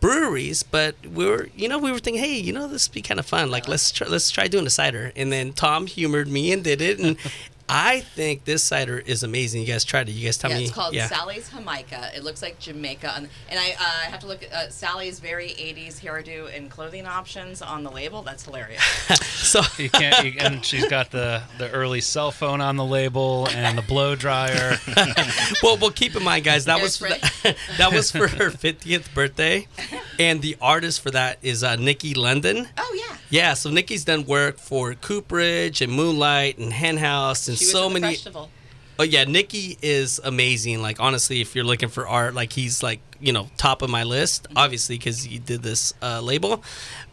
breweries, 0.00 0.62
but 0.62 0.94
we 1.06 1.26
were 1.26 1.48
you 1.54 1.68
know 1.68 1.78
we 1.78 1.92
were 1.92 1.98
thinking, 1.98 2.22
hey, 2.22 2.36
you 2.38 2.52
know 2.52 2.68
this 2.68 2.88
would 2.88 2.94
be 2.94 3.02
kind 3.02 3.20
of 3.20 3.26
fun. 3.26 3.50
Like 3.50 3.68
let's 3.68 3.90
try, 3.90 4.06
let's 4.08 4.30
try 4.30 4.48
doing 4.48 4.66
a 4.66 4.70
cider. 4.70 5.12
And 5.16 5.30
then 5.32 5.52
Tom 5.52 5.86
humored 5.86 6.28
me 6.28 6.52
and 6.52 6.62
did 6.62 6.80
it 6.80 6.98
and. 6.98 7.16
I 7.68 8.00
think 8.00 8.44
this 8.44 8.62
cider 8.62 8.98
is 8.98 9.22
amazing. 9.22 9.62
You 9.62 9.66
guys 9.66 9.84
tried 9.84 10.08
it. 10.08 10.12
You 10.12 10.24
guys 10.26 10.38
tell 10.38 10.50
me. 10.50 10.54
yeah, 10.54 10.58
me. 10.58 10.64
it's 10.66 10.74
called 10.74 10.94
yeah. 10.94 11.08
Sally's 11.08 11.48
Jamaica. 11.50 12.10
It 12.14 12.22
looks 12.22 12.42
like 12.42 12.58
Jamaica, 12.60 13.12
and, 13.16 13.28
and 13.48 13.58
I 13.58 13.72
uh, 13.72 14.10
have 14.10 14.20
to 14.20 14.26
look 14.26 14.44
at 14.44 14.52
uh, 14.52 14.70
Sally's 14.70 15.18
very 15.18 15.48
'80s 15.48 16.00
hairdo 16.00 16.56
and 16.56 16.70
clothing 16.70 17.06
options 17.06 17.62
on 17.62 17.82
the 17.82 17.90
label. 17.90 18.22
That's 18.22 18.44
hilarious. 18.44 18.82
So 19.46 19.60
You 19.78 19.90
can't. 19.90 20.24
You, 20.24 20.40
and 20.40 20.64
she's 20.64 20.88
got 20.88 21.12
the 21.12 21.42
the 21.58 21.70
early 21.70 22.00
cell 22.00 22.32
phone 22.32 22.60
on 22.60 22.76
the 22.76 22.84
label 22.84 23.46
and 23.52 23.78
the 23.78 23.82
blow 23.82 24.16
dryer. 24.16 24.76
well, 25.62 25.76
well, 25.76 25.90
keep 25.90 26.16
in 26.16 26.24
mind, 26.24 26.44
guys, 26.44 26.64
that 26.64 26.82
was 26.82 26.96
for 26.96 27.08
the, 27.08 27.56
that 27.78 27.92
was 27.92 28.10
for 28.10 28.26
her 28.26 28.50
fiftieth 28.50 29.12
birthday, 29.14 29.68
and 30.18 30.42
the 30.42 30.56
artist 30.60 31.00
for 31.00 31.10
that 31.10 31.38
is 31.42 31.62
uh, 31.64 31.76
Nikki 31.76 32.14
London. 32.14 32.68
oh 32.78 32.94
yeah. 33.08 33.16
Yeah, 33.28 33.54
so 33.54 33.70
Nikki's 33.70 34.04
done 34.04 34.24
work 34.24 34.56
for 34.58 34.94
Cooperage 34.94 35.82
and 35.82 35.92
Moonlight 35.92 36.58
and 36.58 36.72
Hen 36.72 36.96
House 36.96 37.48
and 37.48 37.58
She 37.58 37.64
so 37.64 37.90
many. 37.90 38.14
festival. 38.14 38.50
Oh 38.98 39.02
yeah, 39.02 39.24
Nikki 39.24 39.76
is 39.82 40.20
amazing. 40.22 40.80
Like 40.80 41.00
honestly, 41.00 41.40
if 41.40 41.54
you're 41.54 41.64
looking 41.64 41.88
for 41.88 42.06
art, 42.08 42.34
like 42.34 42.52
he's 42.52 42.82
like 42.82 43.00
you 43.20 43.32
know 43.32 43.48
top 43.56 43.82
of 43.82 43.90
my 43.90 44.04
list, 44.04 44.46
obviously 44.56 44.96
because 44.96 45.22
he 45.24 45.38
did 45.38 45.62
this 45.62 45.92
uh, 46.00 46.20
label. 46.20 46.62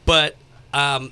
But 0.05 0.35
um, 0.73 1.11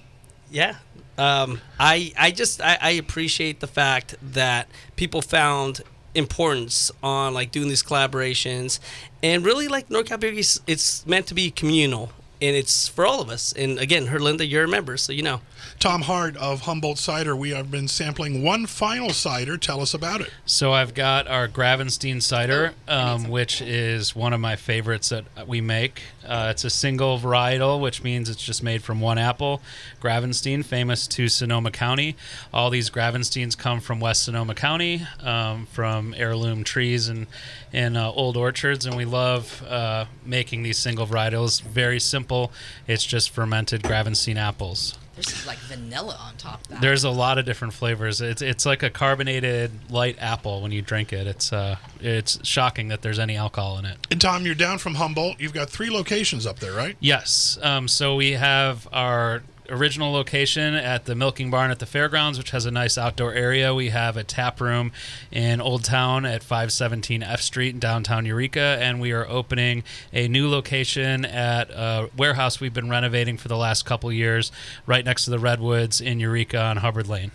yeah, 0.51 0.75
um, 1.17 1.59
I 1.79 2.13
I 2.17 2.31
just 2.31 2.61
I, 2.61 2.77
I 2.81 2.89
appreciate 2.91 3.59
the 3.59 3.67
fact 3.67 4.15
that 4.33 4.69
people 4.95 5.21
found 5.21 5.81
importance 6.15 6.91
on 7.01 7.33
like 7.33 7.51
doing 7.51 7.67
these 7.69 7.83
collaborations, 7.83 8.79
and 9.23 9.45
really 9.45 9.67
like 9.67 9.89
NorCal 9.89 10.19
Beer 10.19 10.31
Geeks, 10.31 10.59
it's 10.67 11.05
meant 11.05 11.27
to 11.27 11.33
be 11.33 11.51
communal. 11.51 12.11
And 12.43 12.55
it's 12.55 12.87
for 12.87 13.05
all 13.05 13.21
of 13.21 13.29
us. 13.29 13.53
And 13.53 13.77
again, 13.77 14.07
Herlinda, 14.07 14.49
you're 14.49 14.63
a 14.63 14.67
member, 14.67 14.97
so 14.97 15.13
you 15.13 15.21
know. 15.21 15.41
Tom 15.77 16.01
Hart 16.01 16.35
of 16.37 16.61
Humboldt 16.61 16.97
Cider. 16.97 17.35
We 17.35 17.51
have 17.51 17.69
been 17.69 17.87
sampling 17.87 18.43
one 18.43 18.65
final 18.65 19.11
cider. 19.11 19.57
Tell 19.57 19.79
us 19.79 19.93
about 19.93 20.21
it. 20.21 20.31
So 20.43 20.73
I've 20.73 20.95
got 20.95 21.27
our 21.27 21.47
Gravenstein 21.47 22.19
cider, 22.19 22.73
Oh, 22.87 22.93
I 22.97 23.17
need 23.17 23.25
um, 23.25 23.31
which 23.31 23.61
is 23.61 24.15
one 24.15 24.33
of 24.33 24.39
my 24.39 24.55
favorites 24.55 25.09
that 25.09 25.47
we 25.47 25.61
make. 25.61 26.01
Uh, 26.25 26.47
it's 26.51 26.63
a 26.63 26.69
single 26.69 27.17
varietal, 27.19 27.79
which 27.79 28.03
means 28.03 28.29
it's 28.29 28.43
just 28.43 28.63
made 28.63 28.83
from 28.83 28.99
one 28.99 29.17
apple. 29.17 29.61
Gravenstein, 30.01 30.63
famous 30.63 31.07
to 31.07 31.27
Sonoma 31.27 31.71
County. 31.71 32.15
All 32.53 32.69
these 32.69 32.89
Gravensteins 32.89 33.57
come 33.57 33.79
from 33.79 33.99
West 33.99 34.23
Sonoma 34.23 34.55
County, 34.55 35.05
um, 35.21 35.65
from 35.67 36.13
heirloom 36.17 36.63
trees 36.63 37.07
and 37.07 37.27
in 37.73 37.95
uh, 37.95 38.11
old 38.11 38.37
orchards, 38.37 38.85
and 38.85 38.95
we 38.95 39.05
love 39.05 39.63
uh, 39.67 40.05
making 40.25 40.63
these 40.63 40.77
single 40.77 41.07
varietals. 41.07 41.61
Very 41.61 41.99
simple. 41.99 42.51
It's 42.87 43.05
just 43.05 43.29
fermented 43.29 43.83
Gravenstein 43.83 44.35
apples. 44.35 44.97
There's 45.15 45.45
like 45.45 45.57
vanilla 45.59 46.17
on 46.21 46.37
top 46.37 46.61
of 46.61 46.67
that. 46.69 46.81
There's 46.81 47.03
a 47.03 47.09
lot 47.09 47.37
of 47.37 47.45
different 47.45 47.73
flavors. 47.73 48.21
It's 48.21 48.41
it's 48.41 48.65
like 48.65 48.81
a 48.81 48.89
carbonated 48.89 49.71
light 49.91 50.17
apple 50.19 50.61
when 50.61 50.71
you 50.71 50.81
drink 50.81 51.11
it. 51.11 51.27
It's 51.27 51.51
uh 51.51 51.75
it's 51.99 52.39
shocking 52.47 52.87
that 52.87 53.01
there's 53.01 53.19
any 53.19 53.35
alcohol 53.35 53.77
in 53.77 53.85
it. 53.85 53.97
And 54.09 54.21
Tom, 54.21 54.45
you're 54.45 54.55
down 54.55 54.77
from 54.77 54.95
Humboldt. 54.95 55.39
You've 55.39 55.53
got 55.53 55.69
three 55.69 55.89
locations 55.89 56.45
up 56.45 56.59
there, 56.59 56.73
right? 56.73 56.95
Yes. 56.99 57.59
Um, 57.61 57.87
so 57.87 58.15
we 58.15 58.31
have 58.31 58.87
our 58.93 59.43
original 59.71 60.11
location 60.11 60.75
at 60.75 61.05
the 61.05 61.15
Milking 61.15 61.49
Barn 61.49 61.71
at 61.71 61.79
the 61.79 61.85
fairgrounds, 61.85 62.37
which 62.37 62.51
has 62.51 62.65
a 62.65 62.71
nice 62.71 62.97
outdoor 62.97 63.33
area. 63.33 63.73
We 63.73 63.89
have 63.89 64.17
a 64.17 64.23
tap 64.23 64.61
room 64.61 64.91
in 65.31 65.61
Old 65.61 65.83
Town 65.83 66.25
at 66.25 66.43
517 66.43 67.23
F 67.23 67.41
Street 67.41 67.73
in 67.73 67.79
downtown 67.79 68.25
Eureka, 68.25 68.77
and 68.79 69.01
we 69.01 69.11
are 69.11 69.27
opening 69.27 69.83
a 70.13 70.27
new 70.27 70.49
location 70.49 71.25
at 71.25 71.69
a 71.71 72.09
warehouse 72.17 72.59
we've 72.59 72.73
been 72.73 72.89
renovating 72.89 73.37
for 73.37 73.47
the 73.47 73.57
last 73.57 73.85
couple 73.85 74.11
years, 74.11 74.51
right 74.85 75.05
next 75.05 75.25
to 75.25 75.31
the 75.31 75.39
Redwoods 75.39 76.01
in 76.01 76.19
Eureka 76.19 76.61
on 76.61 76.77
Hubbard 76.77 77.07
Lane. 77.07 77.31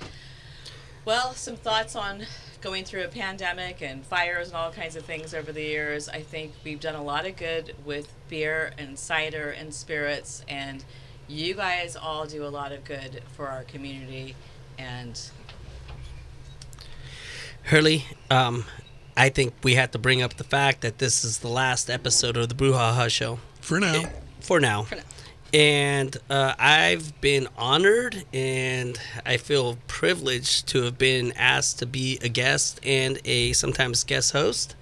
Well, 1.03 1.33
some 1.33 1.55
thoughts 1.55 1.95
on 1.95 2.25
going 2.61 2.85
through 2.85 3.03
a 3.03 3.07
pandemic 3.07 3.81
and 3.81 4.05
fires 4.05 4.49
and 4.49 4.55
all 4.55 4.71
kinds 4.71 4.95
of 4.95 5.03
things 5.03 5.33
over 5.33 5.51
the 5.51 5.61
years. 5.61 6.07
I 6.07 6.21
think 6.21 6.53
we've 6.63 6.79
done 6.79 6.93
a 6.93 7.03
lot 7.03 7.25
of 7.25 7.35
good 7.37 7.75
with 7.83 8.13
beer 8.29 8.73
and 8.77 8.99
cider 8.99 9.49
and 9.49 9.73
spirits, 9.73 10.45
and 10.47 10.85
you 11.27 11.55
guys 11.55 11.95
all 11.95 12.27
do 12.27 12.45
a 12.45 12.49
lot 12.49 12.71
of 12.71 12.83
good 12.83 13.23
for 13.35 13.47
our 13.47 13.63
community. 13.63 14.35
And 14.77 15.19
Hurley, 17.63 18.05
um, 18.29 18.65
I 19.17 19.29
think 19.29 19.53
we 19.63 19.73
have 19.75 19.89
to 19.91 19.99
bring 19.99 20.21
up 20.21 20.35
the 20.35 20.43
fact 20.43 20.81
that 20.81 20.99
this 20.99 21.23
is 21.23 21.39
the 21.39 21.47
last 21.49 21.89
episode 21.89 22.37
of 22.37 22.49
the 22.49 22.55
Brouhaha 22.55 23.09
show 23.09 23.39
For 23.59 23.79
now. 23.79 24.03
for 24.39 24.59
now. 24.59 24.83
For 24.83 24.95
now. 24.95 25.01
And 25.53 26.15
uh, 26.29 26.53
I've 26.57 27.19
been 27.19 27.47
honored 27.57 28.23
and 28.33 28.97
I 29.25 29.35
feel 29.37 29.77
privileged 29.87 30.67
to 30.69 30.83
have 30.83 30.97
been 30.97 31.33
asked 31.35 31.79
to 31.79 31.85
be 31.85 32.19
a 32.21 32.29
guest 32.29 32.79
and 32.83 33.19
a 33.25 33.51
sometimes 33.53 34.03
guest 34.05 34.31
host. 34.31 34.75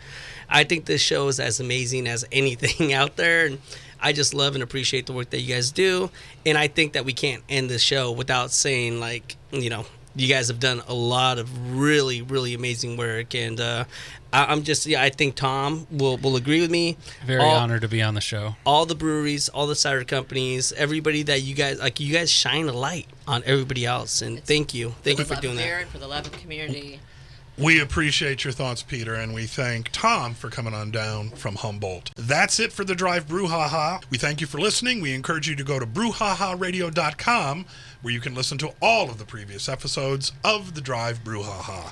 I 0.47 0.63
think 0.63 0.85
this 0.85 1.01
show 1.01 1.27
is 1.27 1.39
as 1.39 1.59
amazing 1.59 2.07
as 2.07 2.25
anything 2.31 2.93
out 2.93 3.15
there. 3.15 3.47
And 3.47 3.59
I 3.99 4.13
just 4.13 4.33
love 4.33 4.53
and 4.53 4.63
appreciate 4.63 5.07
the 5.07 5.13
work 5.13 5.31
that 5.31 5.39
you 5.41 5.55
guys 5.55 5.71
do. 5.71 6.11
And 6.45 6.57
I 6.57 6.67
think 6.67 6.93
that 6.93 7.03
we 7.03 7.13
can't 7.13 7.43
end 7.49 7.69
the 7.69 7.79
show 7.79 8.11
without 8.11 8.51
saying, 8.51 8.99
like, 8.99 9.37
you 9.51 9.69
know, 9.71 9.85
you 10.15 10.27
guys 10.27 10.47
have 10.49 10.59
done 10.59 10.81
a 10.87 10.93
lot 10.93 11.39
of 11.39 11.77
really, 11.77 12.21
really 12.21 12.53
amazing 12.53 12.97
work. 12.97 13.33
And 13.33 13.59
uh, 13.59 13.85
I, 14.31 14.45
I'm 14.45 14.63
just, 14.63 14.85
yeah, 14.85 15.01
I 15.01 15.09
think 15.09 15.35
Tom 15.35 15.87
will, 15.91 16.17
will 16.17 16.35
agree 16.35 16.61
with 16.61 16.69
me. 16.71 16.97
Very 17.25 17.41
All- 17.41 17.55
honored 17.55 17.81
to 17.81 17.87
be 17.87 18.01
on 18.01 18.13
the 18.13 18.21
show. 18.21 18.55
all 18.65 18.85
the 18.85 18.95
breweries, 18.95 19.49
all 19.49 19.65
the 19.67 19.75
cider 19.75 20.03
companies, 20.03 20.71
everybody 20.73 21.23
that 21.23 21.41
you 21.41 21.55
guys 21.55 21.79
like, 21.79 21.99
you 21.99 22.13
guys 22.13 22.29
shine 22.29 22.67
a 22.69 22.73
light 22.73 23.07
on 23.27 23.41
everybody 23.45 23.85
else, 23.85 24.21
and 24.21 24.43
thank 24.43 24.73
you, 24.73 24.93
thank 25.03 25.17
you 25.17 25.23
the 25.23 25.25
for 25.25 25.33
love 25.35 25.41
doing 25.41 25.53
of 25.53 25.59
that. 25.59 25.65
beer 25.65 25.79
and 25.79 25.89
for 25.89 25.97
the 25.97 26.07
love 26.07 26.25
of 26.27 26.31
community. 26.33 26.99
We 27.57 27.81
appreciate 27.81 28.45
your 28.45 28.53
thoughts, 28.53 28.83
Peter, 28.83 29.15
and 29.15 29.33
we 29.33 29.45
thank 29.45 29.89
Tom 29.91 30.33
for 30.33 30.49
coming 30.49 30.73
on 30.73 30.91
down 30.91 31.31
from 31.31 31.55
Humboldt. 31.55 32.11
That's 32.15 32.57
it 32.57 32.71
for 32.71 32.85
the 32.85 32.95
Drive 32.95 33.27
Brouhaha. 33.27 34.01
We 34.09 34.17
thank 34.17 34.39
you 34.39 34.47
for 34.47 34.59
listening. 34.61 35.01
We 35.01 35.13
encourage 35.13 35.49
you 35.49 35.57
to 35.57 35.63
go 35.65 35.77
to 35.77 35.85
brouhaharadio.com 35.85 37.65
where 38.01 38.13
you 38.13 38.21
can 38.21 38.33
listen 38.33 38.57
to 38.59 38.71
all 38.81 39.09
of 39.09 39.17
the 39.17 39.25
previous 39.25 39.67
episodes 39.67 40.31
of 40.41 40.73
the 40.73 40.79
Drive 40.79 41.21
Brouhaha. 41.25 41.91